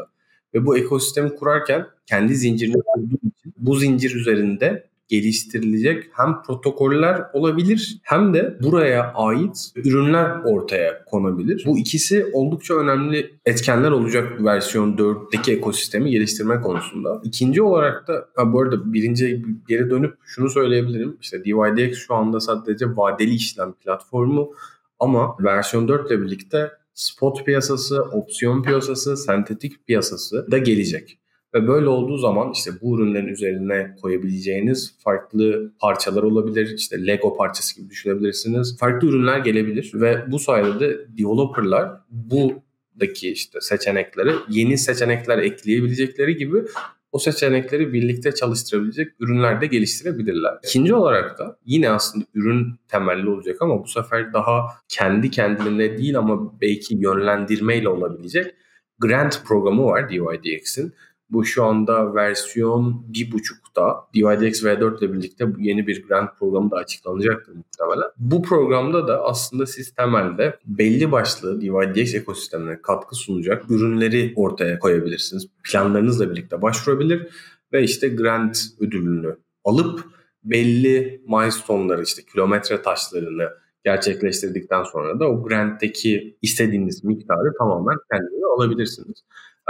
Ve 0.53 0.65
bu 0.65 0.77
ekosistemi 0.77 1.35
kurarken 1.35 1.87
kendi 2.05 2.35
zincirini 2.35 2.81
kurduğu 2.93 3.15
için 3.15 3.53
bu 3.57 3.75
zincir 3.75 4.15
üzerinde 4.15 4.91
geliştirilecek 5.11 6.03
hem 6.13 6.41
protokoller 6.41 7.25
olabilir 7.33 7.99
hem 8.03 8.33
de 8.33 8.57
buraya 8.63 9.13
ait 9.13 9.71
ürünler 9.75 10.43
ortaya 10.45 11.05
konabilir. 11.05 11.63
Bu 11.65 11.77
ikisi 11.77 12.25
oldukça 12.33 12.73
önemli 12.73 13.33
etkenler 13.45 13.91
olacak 13.91 14.43
versiyon 14.43 14.97
4'teki 14.97 15.51
ekosistemi 15.51 16.11
geliştirme 16.11 16.61
konusunda. 16.61 17.21
İkinci 17.23 17.61
olarak 17.61 18.07
da 18.07 18.27
ha 18.35 18.53
bu 18.53 18.61
arada 18.61 18.93
birinci 18.93 19.45
geri 19.67 19.89
dönüp 19.89 20.15
şunu 20.25 20.49
söyleyebilirim. 20.49 21.17
İşte 21.21 21.45
DYDX 21.45 21.97
şu 21.97 22.13
anda 22.13 22.39
sadece 22.39 22.85
vadeli 22.97 23.33
işlem 23.33 23.73
platformu 23.73 24.51
ama 24.99 25.35
versiyon 25.39 25.87
4 25.87 26.11
ile 26.11 26.21
birlikte 26.21 26.71
spot 26.93 27.45
piyasası, 27.45 28.01
opsiyon 28.01 28.63
piyasası, 28.63 29.17
sentetik 29.17 29.87
piyasası 29.87 30.51
da 30.51 30.57
gelecek. 30.57 31.17
Ve 31.53 31.67
böyle 31.67 31.87
olduğu 31.87 32.17
zaman 32.17 32.51
işte 32.51 32.71
bu 32.81 32.95
ürünlerin 32.95 33.27
üzerine 33.27 33.95
koyabileceğiniz 34.01 34.95
farklı 35.03 35.73
parçalar 35.79 36.23
olabilir. 36.23 36.73
İşte 36.77 37.07
Lego 37.07 37.37
parçası 37.37 37.75
gibi 37.75 37.89
düşünebilirsiniz. 37.89 38.77
Farklı 38.79 39.07
ürünler 39.07 39.39
gelebilir 39.39 39.91
ve 39.93 40.31
bu 40.31 40.39
sayede 40.39 40.79
de 40.79 41.07
developerlar 41.17 41.91
buradaki 42.09 43.31
işte 43.31 43.61
seçenekleri 43.61 44.31
yeni 44.49 44.77
seçenekler 44.77 45.37
ekleyebilecekleri 45.37 46.35
gibi 46.35 46.63
o 47.11 47.19
seçenekleri 47.19 47.93
birlikte 47.93 48.31
çalıştırabilecek 48.31 49.13
ürünler 49.19 49.61
de 49.61 49.65
geliştirebilirler. 49.65 50.53
İkinci 50.63 50.95
olarak 50.95 51.39
da 51.39 51.57
yine 51.65 51.89
aslında 51.89 52.25
ürün 52.33 52.75
temelli 52.87 53.29
olacak 53.29 53.57
ama 53.61 53.83
bu 53.83 53.87
sefer 53.87 54.33
daha 54.33 54.67
kendi 54.89 55.31
kendine 55.31 55.97
değil 55.97 56.17
ama 56.17 56.61
belki 56.61 56.95
yönlendirmeyle 56.95 57.89
olabilecek 57.89 58.55
grant 58.99 59.45
programı 59.45 59.85
var 59.85 60.09
DYDX'in. 60.09 60.93
Bu 61.31 61.45
şu 61.45 61.63
anda 61.63 62.15
versiyon 62.15 63.05
1.5'ta 63.11 64.07
DYDX 64.13 64.63
V4 64.63 64.99
ile 64.99 65.13
birlikte 65.13 65.45
yeni 65.59 65.87
bir 65.87 66.07
grant 66.07 66.39
programı 66.39 66.71
da 66.71 66.75
açıklanacaktır 66.75 67.53
muhtemelen. 67.55 68.09
Bu 68.17 68.41
programda 68.41 69.07
da 69.07 69.23
aslında 69.23 69.65
siz 69.65 69.91
temelde 69.91 70.59
belli 70.65 71.11
başlı 71.11 71.61
DYDX 71.61 72.15
ekosistemine 72.15 72.81
katkı 72.81 73.15
sunacak 73.15 73.71
ürünleri 73.71 74.33
ortaya 74.35 74.79
koyabilirsiniz. 74.79 75.47
Planlarınızla 75.63 76.31
birlikte 76.31 76.61
başvurabilir 76.61 77.27
ve 77.73 77.83
işte 77.83 78.09
grant 78.09 78.57
ödülünü 78.79 79.37
alıp 79.63 80.05
belli 80.43 81.21
milestone'ları 81.27 82.03
işte 82.03 82.21
kilometre 82.33 82.81
taşlarını 82.81 83.49
gerçekleştirdikten 83.83 84.83
sonra 84.83 85.19
da 85.19 85.29
o 85.29 85.43
grantteki 85.43 86.37
istediğiniz 86.41 87.03
miktarı 87.03 87.53
tamamen 87.57 87.97
kendinize 88.11 88.45
alabilirsiniz. 88.57 89.23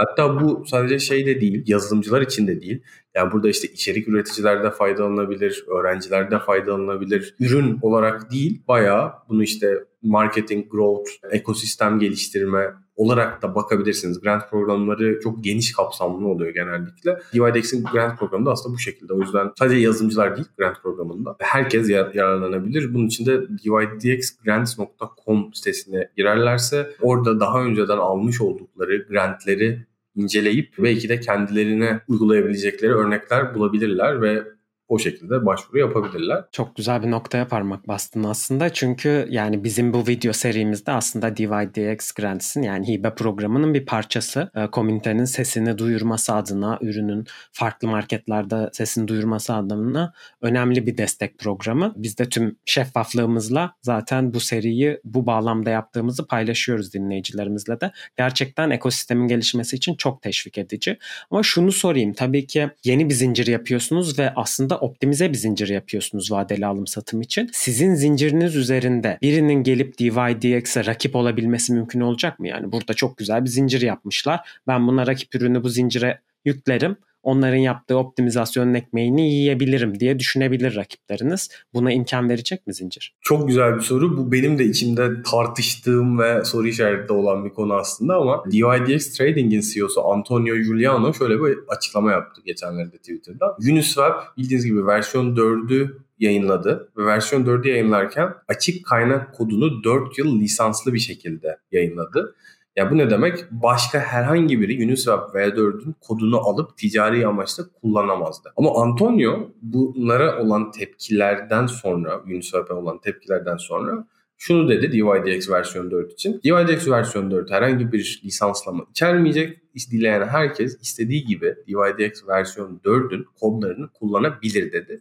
Hatta 0.06 0.40
bu 0.40 0.64
sadece 0.66 0.98
şey 0.98 1.26
de 1.26 1.40
değil, 1.40 1.62
yazılımcılar 1.66 2.20
için 2.20 2.46
de 2.46 2.60
değil. 2.60 2.82
Yani 3.14 3.32
burada 3.32 3.48
işte 3.48 3.68
içerik 3.68 4.08
üreticiler 4.08 4.62
de 4.62 4.70
faydalanabilir, 4.70 5.64
öğrenciler 5.68 6.30
de 6.30 6.38
faydalanabilir. 6.38 7.34
Ürün 7.40 7.78
olarak 7.82 8.32
değil, 8.32 8.62
bayağı 8.68 9.12
bunu 9.28 9.42
işte 9.42 9.84
marketing, 10.02 10.70
growth, 10.70 11.10
ekosistem 11.30 11.98
geliştirme 11.98 12.74
olarak 12.96 13.42
da 13.42 13.54
bakabilirsiniz. 13.54 14.20
Grant 14.20 14.50
programları 14.50 15.20
çok 15.20 15.44
geniş 15.44 15.72
kapsamlı 15.72 16.28
oluyor 16.28 16.54
genellikle. 16.54 17.18
DYDX'in 17.32 17.84
grant 17.84 18.18
programı 18.18 18.46
da 18.46 18.50
aslında 18.50 18.74
bu 18.74 18.78
şekilde. 18.78 19.12
O 19.12 19.20
yüzden 19.20 19.50
sadece 19.58 19.76
yazılımcılar 19.76 20.36
değil 20.36 20.48
grant 20.58 20.82
programında. 20.82 21.36
Herkes 21.38 21.90
yararlanabilir. 21.90 22.94
Bunun 22.94 23.06
için 23.06 23.26
de 23.26 23.48
dydxgrants.com 23.48 25.54
sitesine 25.54 26.08
girerlerse 26.16 26.90
orada 27.00 27.40
daha 27.40 27.64
önceden 27.64 27.98
almış 27.98 28.40
oldukları 28.40 29.06
grantleri 29.08 29.86
inceleyip 30.16 30.74
belki 30.78 31.08
de 31.08 31.20
kendilerine 31.20 32.00
uygulayabilecekleri 32.08 32.92
örnekler 32.92 33.54
bulabilirler 33.54 34.22
ve 34.22 34.44
o 34.92 34.98
şekilde 34.98 35.46
başvuru 35.46 35.78
yapabilirler. 35.78 36.44
Çok 36.52 36.76
güzel 36.76 37.02
bir 37.02 37.10
noktaya 37.10 37.48
parmak 37.48 37.88
bastın 37.88 38.24
aslında. 38.24 38.72
Çünkü 38.72 39.26
yani 39.30 39.64
bizim 39.64 39.92
bu 39.92 40.06
video 40.06 40.32
serimizde 40.32 40.92
aslında 40.92 41.36
DYDX 41.36 42.12
Grants'in 42.12 42.62
yani 42.62 42.88
hibe 42.88 43.14
programının 43.14 43.74
bir 43.74 43.86
parçası. 43.86 44.50
E, 44.54 44.66
komünitenin 44.66 45.24
sesini 45.24 45.78
duyurması 45.78 46.34
adına, 46.34 46.78
ürünün 46.80 47.26
farklı 47.52 47.88
marketlerde 47.88 48.70
sesini 48.72 49.08
duyurması 49.08 49.54
adına 49.54 50.12
önemli 50.40 50.86
bir 50.86 50.98
destek 50.98 51.38
programı. 51.38 51.92
Biz 51.96 52.18
de 52.18 52.28
tüm 52.28 52.56
şeffaflığımızla 52.64 53.74
zaten 53.82 54.34
bu 54.34 54.40
seriyi 54.40 55.00
bu 55.04 55.26
bağlamda 55.26 55.70
yaptığımızı 55.70 56.26
paylaşıyoruz 56.26 56.94
dinleyicilerimizle 56.94 57.80
de. 57.80 57.92
Gerçekten 58.16 58.70
ekosistemin 58.70 59.28
gelişmesi 59.28 59.76
için 59.76 59.94
çok 59.94 60.22
teşvik 60.22 60.58
edici. 60.58 60.98
Ama 61.30 61.42
şunu 61.42 61.72
sorayım. 61.72 62.12
Tabii 62.12 62.46
ki 62.46 62.70
yeni 62.84 63.08
bir 63.08 63.14
zincir 63.14 63.46
yapıyorsunuz 63.46 64.18
ve 64.18 64.32
aslında 64.36 64.81
optimize 64.82 65.30
bir 65.30 65.38
zincir 65.38 65.68
yapıyorsunuz 65.68 66.32
vadeli 66.32 66.66
alım 66.66 66.86
satım 66.86 67.20
için. 67.20 67.50
Sizin 67.52 67.94
zinciriniz 67.94 68.56
üzerinde 68.56 69.18
birinin 69.22 69.62
gelip 69.62 69.98
DYDX'e 69.98 70.86
rakip 70.86 71.16
olabilmesi 71.16 71.72
mümkün 71.72 72.00
olacak 72.00 72.38
mı? 72.38 72.48
Yani 72.48 72.72
burada 72.72 72.94
çok 72.94 73.16
güzel 73.18 73.44
bir 73.44 73.50
zincir 73.50 73.82
yapmışlar. 73.82 74.48
Ben 74.66 74.86
buna 74.86 75.06
rakip 75.06 75.34
ürünü 75.34 75.62
bu 75.62 75.68
zincire 75.68 76.20
yüklerim 76.44 76.96
onların 77.22 77.56
yaptığı 77.56 77.96
optimizasyonun 77.96 78.74
ekmeğini 78.74 79.34
yiyebilirim 79.34 80.00
diye 80.00 80.18
düşünebilir 80.18 80.76
rakipleriniz. 80.76 81.48
Buna 81.74 81.92
imkan 81.92 82.28
verecek 82.28 82.66
mi 82.66 82.74
zincir? 82.74 83.14
Çok 83.20 83.48
güzel 83.48 83.76
bir 83.76 83.80
soru. 83.80 84.16
Bu 84.16 84.32
benim 84.32 84.58
de 84.58 84.64
içimde 84.64 85.22
tartıştığım 85.22 86.18
ve 86.18 86.44
soru 86.44 86.68
işareti 86.68 87.12
olan 87.12 87.44
bir 87.44 87.50
konu 87.50 87.74
aslında 87.74 88.16
ama 88.16 88.44
DYDX 88.52 89.16
Trading'in 89.16 89.60
CEO'su 89.60 90.04
Antonio 90.04 90.56
Giuliano 90.56 91.14
şöyle 91.14 91.40
bir 91.40 91.58
açıklama 91.68 92.12
yaptı 92.12 92.42
geçenlerde 92.44 92.96
Twitter'da. 92.96 93.56
Uniswap 93.70 94.36
bildiğiniz 94.36 94.66
gibi 94.66 94.86
versiyon 94.86 95.36
4'ü 95.36 96.02
yayınladı 96.18 96.92
ve 96.96 97.04
versiyon 97.04 97.44
4'ü 97.44 97.68
yayınlarken 97.68 98.34
açık 98.48 98.86
kaynak 98.86 99.34
kodunu 99.34 99.84
4 99.84 100.18
yıl 100.18 100.40
lisanslı 100.40 100.94
bir 100.94 100.98
şekilde 100.98 101.58
yayınladı. 101.72 102.34
Ya 102.76 102.90
bu 102.90 102.98
ne 102.98 103.10
demek? 103.10 103.44
Başka 103.50 103.98
herhangi 103.98 104.60
biri 104.60 104.84
Uniswap 104.84 105.34
V4'ün 105.34 105.94
kodunu 106.00 106.38
alıp 106.40 106.76
ticari 106.76 107.26
amaçla 107.26 107.64
kullanamazdı. 107.80 108.52
Ama 108.56 108.82
Antonio 108.82 109.50
bunlara 109.62 110.42
olan 110.42 110.70
tepkilerden 110.70 111.66
sonra, 111.66 112.20
Uniswap'a 112.20 112.74
olan 112.74 113.00
tepkilerden 113.00 113.56
sonra 113.56 114.06
şunu 114.36 114.68
dedi 114.68 114.92
DYDX 114.92 115.50
versiyon 115.50 115.90
4 115.90 116.12
için. 116.12 116.40
DYDX 116.44 116.88
versiyon 116.88 117.30
4 117.30 117.50
herhangi 117.50 117.92
bir 117.92 118.22
lisanslama 118.24 118.84
içermeyecek. 118.90 119.58
Dileyen 119.90 120.28
herkes 120.28 120.78
istediği 120.82 121.24
gibi 121.24 121.54
DYDX 121.66 122.28
versiyon 122.28 122.80
4'ün 122.84 123.26
kodlarını 123.40 123.88
kullanabilir 123.88 124.72
dedi. 124.72 125.00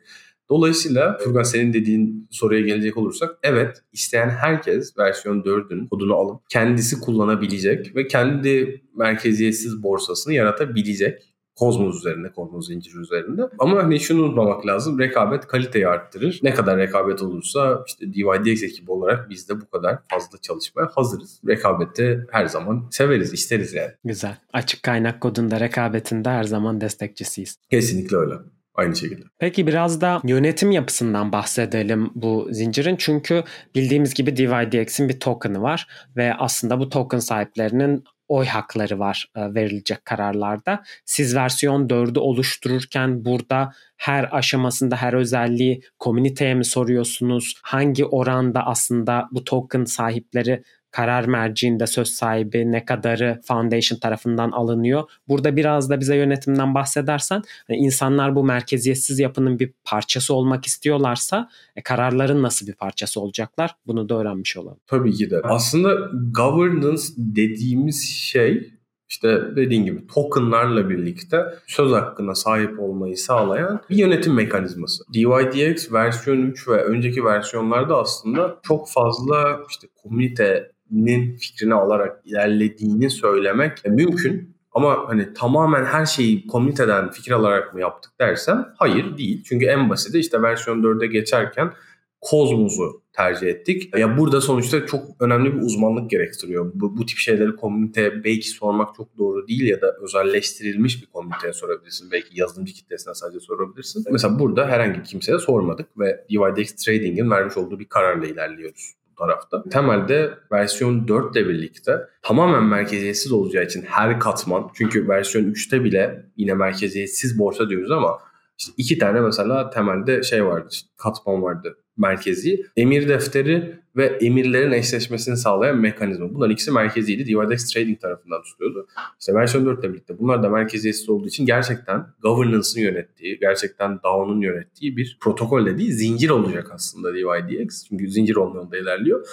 Dolayısıyla 0.52 1.18
Furkan 1.24 1.44
senin 1.44 1.74
dediğin 1.74 2.28
soruya 2.32 2.62
gelecek 2.62 2.98
olursak 2.98 3.38
evet 3.44 3.84
isteyen 3.94 4.30
herkes 4.30 4.98
versiyon 4.98 5.42
4'ün 5.42 5.88
kodunu 5.88 6.16
alıp 6.16 6.42
kendisi 6.50 7.00
kullanabilecek 7.00 7.96
ve 7.96 8.08
kendi 8.08 8.82
merkeziyetsiz 8.96 9.84
borsasını 9.84 10.34
yaratabilecek. 10.34 11.28
Kozmos 11.56 11.98
üzerinde, 11.98 12.32
Kozmos 12.32 12.68
zinciri 12.68 12.98
üzerinde. 12.98 13.42
Ama 13.60 13.84
hani 13.84 14.00
şunu 14.00 14.24
unutmamak 14.24 14.66
lazım. 14.66 15.00
Rekabet 15.00 15.48
kaliteyi 15.48 15.88
arttırır. 15.88 16.40
Ne 16.44 16.54
kadar 16.54 16.78
rekabet 16.78 17.22
olursa 17.22 17.84
işte 17.88 18.14
DYDX 18.14 18.64
ekibi 18.64 18.92
olarak 18.92 19.30
biz 19.30 19.50
de 19.50 19.62
bu 19.62 19.70
kadar 19.70 20.00
fazla 20.12 20.38
çalışmaya 20.42 20.90
hazırız. 20.96 21.42
Rekabette 21.48 22.28
her 22.32 22.46
zaman 22.46 22.88
severiz, 22.92 23.34
isteriz 23.34 23.74
yani. 23.74 23.92
Güzel. 24.04 24.38
Açık 24.54 24.84
kaynak 24.84 25.22
kodunda 25.22 25.60
rekabetinde 25.60 26.30
her 26.30 26.44
zaman 26.44 26.82
destekçisiyiz. 26.82 27.58
Kesinlikle 27.70 28.18
öyle. 28.18 28.34
Aynı 28.76 28.96
şekilde. 28.96 29.24
Peki 29.40 29.68
biraz 29.68 30.02
da 30.02 30.22
yönetim 30.24 30.72
yapısından 30.72 31.32
bahsedelim 31.32 32.12
bu 32.16 32.48
zincirin. 32.52 32.96
Çünkü 32.96 33.44
bildiğimiz 33.76 34.14
gibi 34.14 34.38
DYDX'in 34.38 35.10
bir 35.10 35.20
token'ı 35.20 35.62
var 35.62 35.88
ve 36.16 36.34
aslında 36.34 36.80
bu 36.80 36.90
token 36.90 37.20
sahiplerinin 37.20 38.04
oy 38.32 38.46
hakları 38.46 39.00
var 39.00 39.28
e, 39.36 39.54
verilecek 39.54 40.06
kararlarda. 40.06 40.84
Siz 41.06 41.36
versiyon 41.36 41.88
4'ü 41.88 42.20
oluştururken 42.20 43.26
burada 43.26 43.74
her 43.98 44.38
aşamasında 44.38 44.96
her 44.96 45.14
özelliği 45.14 45.82
komüniteye 46.00 46.54
mi 46.54 46.66
soruyorsunuz? 46.66 47.56
Hangi 47.64 48.06
oranda 48.06 48.66
aslında 48.66 49.28
bu 49.32 49.44
token 49.44 49.84
sahipleri 49.84 50.64
karar 50.92 51.26
merciinde 51.26 51.88
söz 51.88 52.08
sahibi 52.08 52.72
ne 52.72 52.86
kadarı 52.86 53.42
foundation 53.48 54.00
tarafından 54.00 54.52
alınıyor. 54.52 55.04
Burada 55.28 55.56
biraz 55.56 55.90
da 55.90 56.00
bize 56.00 56.16
yönetimden 56.16 56.76
bahsedersen 56.76 57.42
hani 57.68 57.78
insanlar 57.78 58.36
bu 58.36 58.44
merkeziyetsiz 58.44 59.20
yapının 59.20 59.60
bir 59.60 59.74
parçası 59.84 60.34
olmak 60.34 60.66
istiyorlarsa 60.66 61.50
e, 61.76 61.82
kararların 61.82 62.44
nasıl 62.44 62.68
bir 62.68 62.74
parçası 62.74 63.22
olacaklar 63.22 63.76
bunu 63.88 64.10
da 64.10 64.16
öğrenmiş 64.16 64.58
olalım. 64.58 64.80
Tabii 64.88 65.14
ki 65.14 65.32
de. 65.32 65.42
Aslında 65.44 65.96
governance 66.34 67.04
dediğimiz 67.18 68.10
şey 68.10 68.72
işte 69.12 69.42
dediğin 69.56 69.86
gibi 69.86 70.08
tokenlarla 70.08 70.90
birlikte 70.90 71.46
söz 71.68 71.92
hakkına 71.92 72.36
sahip 72.36 72.80
olmayı 72.80 73.18
sağlayan 73.18 73.82
bir 73.90 73.96
yönetim 73.96 74.34
mekanizması. 74.34 75.04
DYDX 75.14 75.92
versiyon 75.92 76.42
3 76.42 76.68
ve 76.68 76.84
önceki 76.84 77.26
versiyonlarda 77.26 77.98
aslında 77.98 78.60
çok 78.64 78.90
fazla 78.90 79.60
işte 79.70 79.88
komünite 80.04 80.71
nin 80.92 81.38
fikrini 81.38 81.74
alarak 81.74 82.22
ilerlediğini 82.26 83.10
söylemek 83.10 83.86
mümkün. 83.86 84.56
Ama 84.72 85.04
hani 85.08 85.34
tamamen 85.34 85.86
her 85.86 86.06
şeyi 86.06 86.48
komüniteden 86.48 87.12
fikir 87.12 87.32
alarak 87.32 87.74
mı 87.74 87.82
yaptık 87.82 88.12
dersen 88.20 88.66
hayır 88.78 89.18
değil. 89.18 89.44
Çünkü 89.46 89.66
en 89.66 89.90
basiti 89.90 90.20
işte 90.20 90.42
versiyon 90.42 90.84
4'e 90.84 91.08
geçerken 91.08 91.74
Kozmos'u 92.22 93.02
tercih 93.14 93.48
ettik. 93.48 93.98
Ya 93.98 94.18
burada 94.18 94.42
sonuçta 94.42 94.86
çok 94.86 95.06
önemli 95.20 95.56
bir 95.56 95.62
uzmanlık 95.62 96.10
gerektiriyor. 96.10 96.72
Bu, 96.74 96.98
bu 96.98 97.06
tip 97.06 97.18
şeyleri 97.18 97.56
komüniteye 97.56 98.24
belki 98.24 98.50
sormak 98.50 98.96
çok 98.96 99.18
doğru 99.18 99.48
değil 99.48 99.68
ya 99.68 99.82
da 99.82 99.96
özelleştirilmiş 100.02 101.02
bir 101.02 101.08
komüniteye 101.08 101.54
sorabilirsin. 101.54 102.12
Belki 102.12 102.40
yazılımcı 102.40 102.74
kitlesine 102.74 103.14
sadece 103.14 103.40
sorabilirsin. 103.40 104.04
Mesela 104.12 104.40
burada 104.40 104.68
herhangi 104.68 105.04
kimseye 105.04 105.40
sormadık 105.40 106.00
ve 106.00 106.26
DYDX 106.30 106.76
Trading'in 106.76 107.32
vermiş 107.32 107.58
olduğu 107.58 107.80
bir 107.80 107.86
kararla 107.86 108.26
ilerliyoruz 108.26 109.01
tarafta. 109.22 109.64
Temelde 109.70 110.30
versiyon 110.52 111.08
4 111.08 111.36
ile 111.36 111.50
birlikte 111.50 111.98
tamamen 112.22 112.64
merkeziyetsiz 112.64 113.32
olacağı 113.32 113.64
için 113.64 113.82
her 113.82 114.20
katman 114.20 114.70
çünkü 114.74 115.08
versiyon 115.08 115.46
3'te 115.46 115.84
bile 115.84 116.26
yine 116.38 116.54
merkeziyetsiz 116.54 117.40
borsa 117.40 117.70
diyoruz 117.70 117.92
ama 117.92 118.20
işte 118.62 118.74
iki 118.78 118.98
tane 118.98 119.22
mesela 119.22 119.70
temelde 119.70 120.24
şey 120.24 120.46
vardı, 120.46 120.68
işte 120.72 120.90
katman 120.98 121.42
vardı 121.42 121.78
merkezi. 121.98 122.66
Emir 122.78 123.10
defteri 123.10 123.80
ve 123.96 124.06
emirlerin 124.06 124.72
eşleşmesini 124.72 125.38
sağlayan 125.38 125.78
mekanizma. 125.78 126.34
Bunların 126.34 126.54
ikisi 126.54 126.72
merkeziydi. 126.72 127.26
DYDX 127.26 127.74
Trading 127.74 128.02
tarafından 128.02 128.42
tutuyordu. 128.42 128.88
İşte 129.20 129.34
versiyon 129.34 129.66
4 129.66 129.80
ile 129.80 129.94
birlikte 129.94 130.20
bunlar 130.20 130.44
da 130.44 130.50
merkeziyetsiz 130.50 131.10
olduğu 131.10 131.28
için 131.28 131.46
gerçekten 131.46 132.06
governance'ın 132.22 132.84
yönettiği, 132.84 133.40
gerçekten 133.40 134.00
DAO'nun 134.04 134.42
yönettiği 134.42 134.98
bir 134.98 135.18
protokol 135.22 135.66
dediği 135.66 135.92
zincir 135.92 136.30
olacak 136.30 136.72
aslında 136.74 137.14
DYDX. 137.14 137.88
Çünkü 137.90 138.12
zincir 138.12 138.36
olmayan 138.36 138.72
da 138.72 138.78
ilerliyor. 138.78 139.28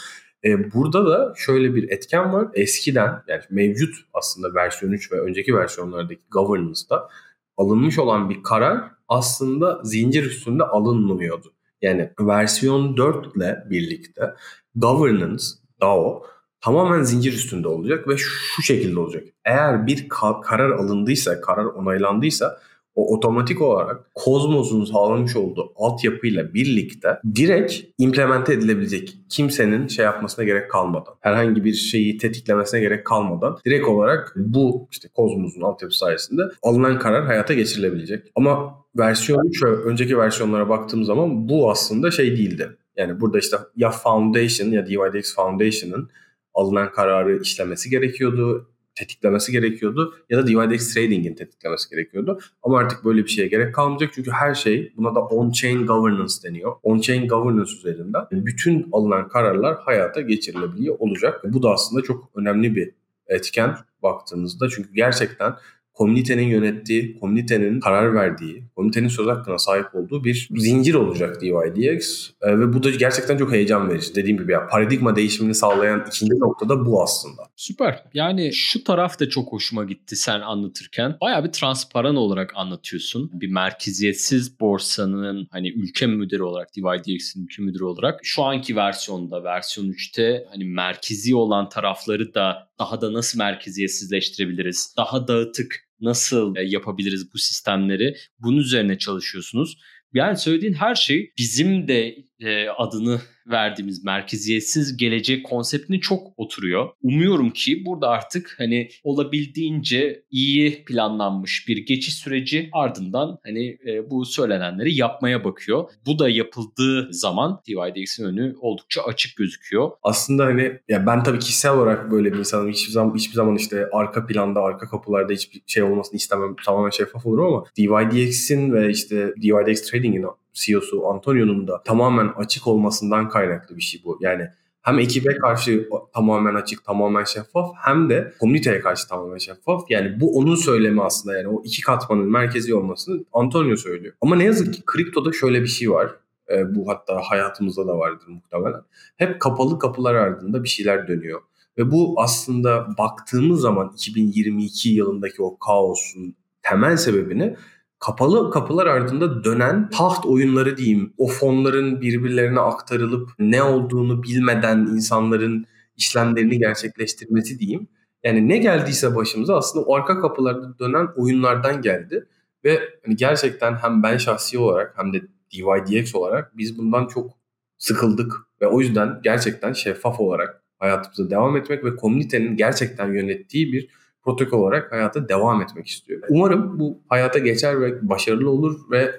Ee, 0.44 0.72
burada 0.72 1.06
da 1.06 1.34
şöyle 1.36 1.74
bir 1.74 1.90
etken 1.90 2.32
var. 2.32 2.48
Eskiden 2.54 3.22
yani 3.28 3.42
mevcut 3.50 3.94
aslında 4.14 4.54
versiyon 4.54 4.92
3 4.92 5.12
ve 5.12 5.20
önceki 5.20 5.54
versiyonlardaki 5.54 6.22
governance'da 6.30 7.08
alınmış 7.56 7.98
olan 7.98 8.30
bir 8.30 8.42
karar 8.42 8.97
aslında 9.08 9.80
zincir 9.84 10.24
üstünde 10.24 10.64
alınmıyordu. 10.64 11.52
Yani 11.82 12.10
versiyon 12.20 12.96
4 12.96 13.36
ile 13.36 13.64
birlikte 13.70 14.34
governance, 14.76 15.44
DAO 15.80 16.22
tamamen 16.60 17.02
zincir 17.02 17.32
üstünde 17.32 17.68
olacak 17.68 18.08
ve 18.08 18.16
şu 18.16 18.62
şekilde 18.62 19.00
olacak. 19.00 19.24
Eğer 19.44 19.86
bir 19.86 20.08
karar 20.42 20.70
alındıysa, 20.70 21.40
karar 21.40 21.64
onaylandıysa 21.64 22.60
o 22.98 23.16
otomatik 23.16 23.62
olarak 23.62 24.10
Kozmos'un 24.14 24.84
sağlamış 24.84 25.36
olduğu 25.36 25.72
altyapıyla 25.76 26.54
birlikte 26.54 27.08
direkt 27.34 27.74
implemente 27.98 28.52
edilebilecek 28.52 29.16
kimsenin 29.28 29.86
şey 29.88 30.04
yapmasına 30.04 30.44
gerek 30.44 30.70
kalmadan, 30.70 31.14
herhangi 31.20 31.64
bir 31.64 31.72
şeyi 31.72 32.18
tetiklemesine 32.18 32.80
gerek 32.80 33.04
kalmadan 33.06 33.58
direkt 33.66 33.88
olarak 33.88 34.32
bu 34.36 34.88
işte 34.90 35.08
Kozmos'un 35.14 35.60
altyapısı 35.60 35.98
sayesinde 35.98 36.42
alınan 36.62 36.98
karar 36.98 37.26
hayata 37.26 37.54
geçirilebilecek. 37.54 38.32
Ama 38.34 38.74
versiyon 38.96 39.48
3 39.48 39.62
önceki 39.62 40.18
versiyonlara 40.18 40.68
baktığım 40.68 41.04
zaman 41.04 41.48
bu 41.48 41.70
aslında 41.70 42.10
şey 42.10 42.36
değildi. 42.36 42.76
Yani 42.96 43.20
burada 43.20 43.38
işte 43.38 43.56
ya 43.76 43.90
Foundation 43.90 44.68
ya 44.68 44.86
DYDX 44.86 45.34
Foundation'ın 45.34 46.10
alınan 46.54 46.92
kararı 46.92 47.42
işlemesi 47.42 47.90
gerekiyordu 47.90 48.68
tetiklemesi 48.98 49.52
gerekiyordu 49.52 50.14
ya 50.30 50.38
da 50.38 50.46
DYDX 50.46 50.94
Trading'in 50.94 51.34
tetiklemesi 51.34 51.90
gerekiyordu. 51.90 52.38
Ama 52.62 52.78
artık 52.78 53.04
böyle 53.04 53.24
bir 53.24 53.28
şeye 53.28 53.48
gerek 53.48 53.74
kalmayacak 53.74 54.10
çünkü 54.14 54.30
her 54.30 54.54
şey 54.54 54.92
buna 54.96 55.14
da 55.14 55.20
on-chain 55.20 55.86
governance 55.86 56.34
deniyor. 56.44 56.72
On-chain 56.82 57.28
governance 57.28 57.72
üzerinden 57.72 58.22
bütün 58.30 58.88
alınan 58.92 59.28
kararlar 59.28 59.76
hayata 59.80 60.20
geçirilebiliyor 60.20 60.96
olacak. 60.98 61.40
Bu 61.44 61.62
da 61.62 61.70
aslında 61.70 62.02
çok 62.02 62.30
önemli 62.34 62.76
bir 62.76 62.90
etken 63.26 63.76
baktığınızda 64.02 64.68
çünkü 64.68 64.94
gerçekten 64.94 65.54
komünitenin 65.98 66.48
yönettiği, 66.48 67.18
komünitenin 67.20 67.80
karar 67.80 68.14
verdiği, 68.14 68.64
komünitenin 68.76 69.08
söz 69.08 69.26
hakkına 69.26 69.58
sahip 69.58 69.94
olduğu 69.94 70.24
bir 70.24 70.48
zincir 70.56 70.94
olacak 70.94 71.40
DYDX. 71.40 72.30
E, 72.42 72.58
ve 72.58 72.72
bu 72.72 72.82
da 72.82 72.90
gerçekten 72.90 73.36
çok 73.36 73.52
heyecan 73.52 73.90
verici. 73.90 74.14
Dediğim 74.14 74.38
gibi 74.38 74.52
ya 74.52 74.66
paradigma 74.66 75.16
değişimini 75.16 75.54
sağlayan 75.54 76.04
ikinci 76.08 76.32
nokta 76.32 76.68
da 76.68 76.86
bu 76.86 77.02
aslında. 77.02 77.42
Süper. 77.56 78.04
Yani 78.14 78.50
şu 78.52 78.84
taraf 78.84 79.20
da 79.20 79.28
çok 79.28 79.52
hoşuma 79.52 79.84
gitti 79.84 80.16
sen 80.16 80.40
anlatırken. 80.40 81.16
Bayağı 81.20 81.44
bir 81.44 81.52
transparan 81.52 82.16
olarak 82.16 82.52
anlatıyorsun. 82.56 83.30
Bir 83.32 83.48
merkeziyetsiz 83.48 84.60
borsanın 84.60 85.48
hani 85.50 85.68
ülke 85.68 86.06
müdürü 86.06 86.42
olarak 86.42 86.68
DYDX'in 86.76 87.44
ülke 87.44 87.62
müdürü 87.62 87.84
olarak 87.84 88.20
şu 88.22 88.42
anki 88.42 88.76
versiyonda 88.76 89.44
versiyon 89.44 89.88
3'te 89.88 90.44
hani 90.50 90.64
merkezi 90.64 91.34
olan 91.34 91.68
tarafları 91.68 92.34
da 92.34 92.68
daha 92.78 93.00
da 93.00 93.12
nasıl 93.12 93.38
merkeziyetsizleştirebiliriz? 93.38 94.94
Daha 94.96 95.28
dağıtık 95.28 95.87
nasıl 96.00 96.56
e, 96.56 96.62
yapabiliriz 96.62 97.34
bu 97.34 97.38
sistemleri? 97.38 98.16
Bunun 98.38 98.56
üzerine 98.56 98.98
çalışıyorsunuz. 98.98 99.78
Yani 100.12 100.36
söylediğin 100.36 100.72
her 100.72 100.94
şey 100.94 101.32
bizim 101.38 101.88
de 101.88 102.27
e, 102.40 102.68
adını 102.68 103.20
verdiğimiz 103.50 104.04
merkeziyetsiz 104.04 104.96
gelecek 104.96 105.46
konseptine 105.46 106.00
çok 106.00 106.26
oturuyor. 106.36 106.88
Umuyorum 107.02 107.50
ki 107.50 107.84
burada 107.86 108.08
artık 108.08 108.54
hani 108.58 108.88
olabildiğince 109.04 110.22
iyi 110.30 110.84
planlanmış 110.84 111.68
bir 111.68 111.86
geçiş 111.86 112.14
süreci 112.14 112.70
ardından 112.72 113.38
hani 113.44 113.78
e, 113.86 114.10
bu 114.10 114.24
söylenenleri 114.24 114.94
yapmaya 114.94 115.44
bakıyor. 115.44 115.90
Bu 116.06 116.18
da 116.18 116.28
yapıldığı 116.28 117.12
zaman 117.12 117.60
DYDX'in 117.68 118.24
önü 118.24 118.54
oldukça 118.60 119.02
açık 119.02 119.36
gözüküyor. 119.36 119.90
Aslında 120.02 120.44
hani 120.44 120.72
ya 120.88 121.06
ben 121.06 121.22
tabii 121.22 121.38
kişisel 121.38 121.72
olarak 121.72 122.10
böyle 122.10 122.32
bir 122.32 122.38
insanım. 122.38 122.70
Hiçbir 122.70 122.92
zaman 122.92 123.14
hiçbir 123.14 123.34
zaman 123.34 123.56
işte 123.56 123.86
arka 123.92 124.26
planda, 124.26 124.60
arka 124.60 124.88
kapılarda 124.88 125.32
hiçbir 125.32 125.62
şey 125.66 125.82
olmasını 125.82 126.16
istemem. 126.16 126.56
Tamamen 126.64 126.90
şeffaf 126.90 127.26
olurum 127.26 127.46
ama 127.46 127.64
DYDX'in 127.76 128.72
ve 128.72 128.90
işte 128.90 129.34
DYDX 129.42 129.90
Trading'in 129.90 130.22
CEO'su 130.64 131.06
Antonio'nun 131.06 131.68
da 131.68 131.82
tamamen 131.82 132.28
açık 132.36 132.66
olmasından 132.66 133.28
kaynaklı 133.28 133.76
bir 133.76 133.82
şey 133.82 134.00
bu. 134.04 134.18
Yani 134.20 134.48
hem 134.82 134.98
ekibe 134.98 135.36
karşı 135.36 135.88
tamamen 136.14 136.54
açık, 136.54 136.84
tamamen 136.84 137.24
şeffaf 137.24 137.70
hem 137.76 138.10
de 138.10 138.32
komüniteye 138.40 138.80
karşı 138.80 139.08
tamamen 139.08 139.38
şeffaf. 139.38 139.90
Yani 139.90 140.20
bu 140.20 140.38
onun 140.38 140.54
söylemi 140.54 141.02
aslında 141.02 141.36
yani 141.36 141.48
o 141.48 141.62
iki 141.64 141.82
katmanın 141.82 142.32
merkezi 142.32 142.74
olmasını 142.74 143.24
Antonio 143.32 143.76
söylüyor. 143.76 144.14
Ama 144.20 144.36
ne 144.36 144.44
yazık 144.44 144.74
ki 144.74 144.82
kriptoda 144.86 145.32
şöyle 145.32 145.62
bir 145.62 145.66
şey 145.66 145.90
var. 145.90 146.14
E, 146.50 146.74
bu 146.74 146.88
hatta 146.88 147.20
hayatımızda 147.24 147.86
da 147.86 147.98
vardır 147.98 148.26
muhtemelen. 148.28 148.82
Hep 149.16 149.40
kapalı 149.40 149.78
kapılar 149.78 150.14
ardında 150.14 150.64
bir 150.64 150.68
şeyler 150.68 151.08
dönüyor. 151.08 151.40
Ve 151.78 151.90
bu 151.90 152.14
aslında 152.18 152.86
baktığımız 152.98 153.60
zaman 153.60 153.92
2022 153.94 154.88
yılındaki 154.88 155.42
o 155.42 155.58
kaosun 155.58 156.34
temel 156.62 156.96
sebebini 156.96 157.56
kapalı 157.98 158.50
kapılar 158.50 158.86
ardında 158.86 159.44
dönen 159.44 159.90
taht 159.90 160.26
oyunları 160.26 160.76
diyeyim. 160.76 161.14
O 161.18 161.28
fonların 161.28 162.00
birbirlerine 162.00 162.60
aktarılıp 162.60 163.30
ne 163.38 163.62
olduğunu 163.62 164.22
bilmeden 164.22 164.78
insanların 164.78 165.66
işlemlerini 165.96 166.58
gerçekleştirmesi 166.58 167.58
diyeyim. 167.58 167.88
Yani 168.24 168.48
ne 168.48 168.58
geldiyse 168.58 169.16
başımıza 169.16 169.56
aslında 169.56 169.84
o 169.84 169.94
arka 169.94 170.20
kapılarda 170.20 170.78
dönen 170.78 171.08
oyunlardan 171.16 171.82
geldi. 171.82 172.26
Ve 172.64 172.80
hani 173.04 173.16
gerçekten 173.16 173.74
hem 173.74 174.02
ben 174.02 174.16
şahsi 174.16 174.58
olarak 174.58 174.94
hem 174.96 175.12
de 175.12 175.22
DYDX 175.52 176.14
olarak 176.14 176.56
biz 176.56 176.78
bundan 176.78 177.06
çok 177.06 177.30
sıkıldık. 177.78 178.32
Ve 178.60 178.66
o 178.66 178.80
yüzden 178.80 179.20
gerçekten 179.22 179.72
şeffaf 179.72 180.20
olarak 180.20 180.62
hayatımıza 180.78 181.30
devam 181.30 181.56
etmek 181.56 181.84
ve 181.84 181.96
komünitenin 181.96 182.56
gerçekten 182.56 183.12
yönettiği 183.12 183.72
bir 183.72 183.88
protokol 184.28 184.58
olarak 184.58 184.92
hayata 184.92 185.28
devam 185.28 185.62
etmek 185.62 185.86
istiyor. 185.86 186.22
Umarım 186.28 186.78
bu 186.80 187.00
hayata 187.08 187.38
geçer 187.38 187.80
ve 187.80 188.08
başarılı 188.08 188.50
olur 188.50 188.80
ve 188.90 189.14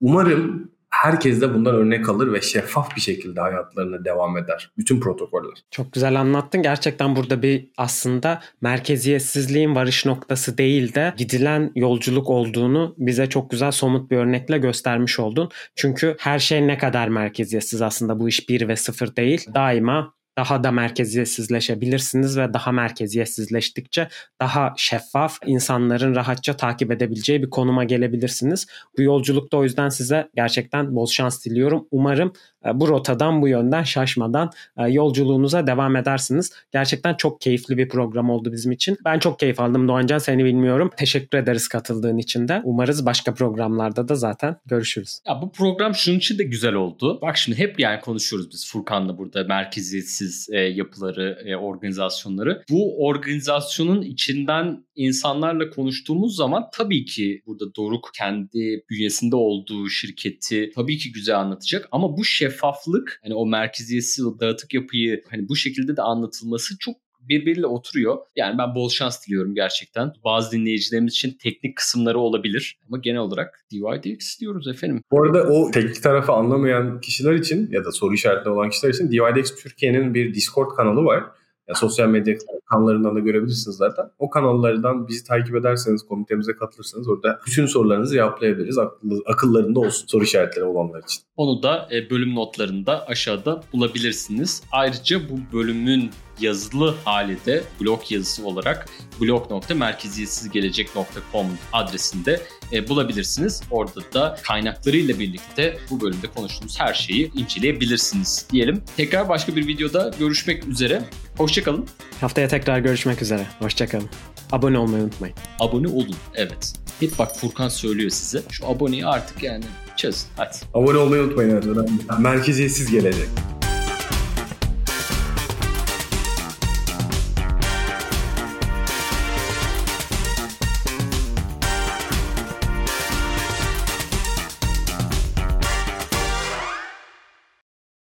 umarım 0.00 0.70
herkes 0.90 1.40
de 1.40 1.54
bundan 1.54 1.74
örnek 1.74 2.08
alır 2.08 2.32
ve 2.32 2.40
şeffaf 2.40 2.96
bir 2.96 3.00
şekilde 3.00 3.40
hayatlarına 3.40 4.04
devam 4.04 4.36
eder. 4.36 4.70
Bütün 4.78 5.00
protokoller. 5.00 5.64
Çok 5.70 5.92
güzel 5.92 6.20
anlattın. 6.20 6.62
Gerçekten 6.62 7.16
burada 7.16 7.42
bir 7.42 7.70
aslında 7.76 8.40
merkeziyetsizliğin 8.60 9.74
varış 9.74 10.06
noktası 10.06 10.58
değil 10.58 10.94
de 10.94 11.14
gidilen 11.16 11.72
yolculuk 11.74 12.30
olduğunu 12.30 12.94
bize 12.98 13.28
çok 13.28 13.50
güzel 13.50 13.70
somut 13.70 14.10
bir 14.10 14.16
örnekle 14.16 14.58
göstermiş 14.58 15.20
oldun. 15.20 15.48
Çünkü 15.76 16.16
her 16.18 16.38
şey 16.38 16.66
ne 16.66 16.78
kadar 16.78 17.08
merkeziyetsiz 17.08 17.82
aslında 17.82 18.20
bu 18.20 18.28
iş 18.28 18.48
bir 18.48 18.68
ve 18.68 18.76
sıfır 18.76 19.16
değil. 19.16 19.46
Daima 19.54 20.14
daha 20.38 20.64
da 20.64 20.70
merkeziyetsizleşebilirsiniz 20.70 22.38
ve 22.38 22.54
daha 22.54 22.72
merkeziyetsizleştikçe 22.72 24.08
daha 24.40 24.74
şeffaf 24.76 25.38
insanların 25.46 26.14
rahatça 26.14 26.56
takip 26.56 26.90
edebileceği 26.90 27.42
bir 27.42 27.50
konuma 27.50 27.84
gelebilirsiniz. 27.84 28.66
Bu 28.98 29.02
yolculukta 29.02 29.56
o 29.56 29.64
yüzden 29.64 29.88
size 29.88 30.28
gerçekten 30.36 30.96
bol 30.96 31.06
şans 31.06 31.44
diliyorum. 31.44 31.88
Umarım 31.90 32.32
e, 32.66 32.80
bu 32.80 32.88
rotadan 32.88 33.42
bu 33.42 33.48
yönden 33.48 33.82
şaşmadan 33.82 34.50
e, 34.78 34.88
yolculuğunuza 34.88 35.66
devam 35.66 35.96
edersiniz. 35.96 36.52
Gerçekten 36.72 37.14
çok 37.14 37.40
keyifli 37.40 37.76
bir 37.76 37.88
program 37.88 38.30
oldu 38.30 38.52
bizim 38.52 38.72
için. 38.72 38.98
Ben 39.04 39.18
çok 39.18 39.38
keyif 39.38 39.60
aldım 39.60 39.88
Doğancan 39.88 40.18
seni 40.18 40.44
bilmiyorum. 40.44 40.90
Teşekkür 40.96 41.38
ederiz 41.38 41.68
katıldığın 41.68 42.18
için 42.18 42.48
de. 42.48 42.60
Umarız 42.64 43.06
başka 43.06 43.34
programlarda 43.34 44.08
da 44.08 44.14
zaten 44.14 44.56
görüşürüz. 44.66 45.20
Ya 45.28 45.42
bu 45.42 45.52
program 45.52 45.94
şunun 45.94 46.16
için 46.16 46.38
de 46.38 46.44
güzel 46.44 46.74
oldu. 46.74 47.18
Bak 47.22 47.36
şimdi 47.36 47.58
hep 47.58 47.80
yani 47.80 48.00
konuşuyoruz 48.00 48.50
biz 48.50 48.70
Furkan'la 48.70 49.18
burada 49.18 49.44
merkeziyetsiz 49.44 50.23
e, 50.52 50.58
yapıları, 50.58 51.42
e, 51.46 51.56
organizasyonları. 51.56 52.64
Bu 52.70 53.06
organizasyonun 53.06 54.02
içinden 54.02 54.84
insanlarla 54.94 55.70
konuştuğumuz 55.70 56.36
zaman 56.36 56.64
tabii 56.72 57.04
ki 57.04 57.42
burada 57.46 57.74
Doruk 57.74 58.10
kendi 58.14 58.84
bünyesinde 58.90 59.36
olduğu 59.36 59.88
şirketi 59.88 60.70
tabii 60.74 60.98
ki 60.98 61.12
güzel 61.12 61.40
anlatacak 61.40 61.88
ama 61.92 62.16
bu 62.16 62.24
şeffaflık 62.24 63.20
hani 63.22 63.34
o 63.34 63.46
merkeziyetsiz 63.46 64.24
dağıtık 64.40 64.74
yapıyı 64.74 65.22
hani 65.30 65.48
bu 65.48 65.56
şekilde 65.56 65.96
de 65.96 66.02
anlatılması 66.02 66.78
çok 66.78 67.03
birbiriyle 67.28 67.66
oturuyor. 67.66 68.18
Yani 68.36 68.58
ben 68.58 68.74
bol 68.74 68.88
şans 68.88 69.26
diliyorum 69.26 69.54
gerçekten. 69.54 70.12
Bazı 70.24 70.52
dinleyicilerimiz 70.52 71.12
için 71.12 71.36
teknik 71.42 71.76
kısımları 71.76 72.18
olabilir 72.18 72.78
ama 72.88 72.98
genel 72.98 73.20
olarak 73.20 73.64
DYDX 73.72 74.40
diyoruz 74.40 74.68
efendim. 74.68 75.02
Bu 75.10 75.22
arada 75.22 75.42
o 75.42 75.70
teknik 75.70 76.02
tarafı 76.02 76.32
anlamayan 76.32 77.00
kişiler 77.00 77.32
için 77.32 77.70
ya 77.70 77.84
da 77.84 77.92
soru 77.92 78.14
işaretli 78.14 78.50
olan 78.50 78.70
kişiler 78.70 78.94
için 78.94 79.10
DYDX 79.10 79.54
Türkiye'nin 79.62 80.14
bir 80.14 80.34
Discord 80.34 80.76
kanalı 80.76 81.04
var. 81.04 81.24
Ya 81.68 81.74
sosyal 81.74 82.08
medya 82.08 82.34
kanallarından 82.70 83.16
da 83.16 83.20
görebilirsiniz 83.20 83.76
zaten. 83.76 84.10
O 84.18 84.30
kanallardan 84.30 85.08
bizi 85.08 85.24
takip 85.24 85.56
ederseniz, 85.56 86.02
komitemize 86.02 86.56
katılırsanız 86.56 87.08
orada 87.08 87.40
bütün 87.46 87.66
sorularınızı 87.66 88.14
cevaplayabiliriz. 88.14 88.78
Akıllarında 89.26 89.80
olsun 89.80 90.06
soru 90.06 90.24
işaretleri 90.24 90.64
olanlar 90.64 91.02
için. 91.02 91.22
Onu 91.36 91.62
da 91.62 91.88
e, 91.92 92.10
bölüm 92.10 92.34
notlarında 92.34 93.06
aşağıda 93.06 93.62
bulabilirsiniz. 93.72 94.62
Ayrıca 94.72 95.20
bu 95.30 95.38
bölümün 95.56 96.10
yazılı 96.40 96.94
hali 97.04 97.44
de 97.46 97.64
blog 97.80 98.00
yazısı 98.10 98.46
olarak 98.46 98.88
blog.merkeziyetsizgelecek.com 99.20 101.46
adresinde 101.72 102.40
e, 102.74 102.88
bulabilirsiniz. 102.88 103.62
Orada 103.70 104.00
da 104.14 104.36
kaynaklarıyla 104.42 105.18
birlikte 105.18 105.76
bu 105.90 106.00
bölümde 106.00 106.26
konuştuğumuz 106.26 106.80
her 106.80 106.94
şeyi 106.94 107.32
inceleyebilirsiniz 107.34 108.46
diyelim. 108.52 108.82
Tekrar 108.96 109.28
başka 109.28 109.56
bir 109.56 109.66
videoda 109.66 110.10
görüşmek 110.18 110.68
üzere. 110.68 111.02
Hoşçakalın. 111.36 111.86
Haftaya 112.20 112.48
tekrar 112.48 112.78
görüşmek 112.78 113.22
üzere. 113.22 113.46
Hoşçakalın. 113.58 114.08
Abone 114.52 114.78
olmayı 114.78 115.04
unutmayın. 115.04 115.36
Abone 115.60 115.88
olun. 115.88 116.16
Evet. 116.34 116.72
Hep 117.00 117.18
bak 117.18 117.36
Furkan 117.36 117.68
söylüyor 117.68 118.10
size. 118.10 118.42
Şu 118.50 118.68
aboneyi 118.68 119.06
artık 119.06 119.42
yani 119.42 119.64
çöz. 119.96 120.26
Hadi. 120.36 120.56
Abone 120.74 120.98
olmayı 120.98 121.22
unutmayın. 121.22 122.00
Merkeziyetsiz 122.18 122.90
gelecek. 122.90 123.28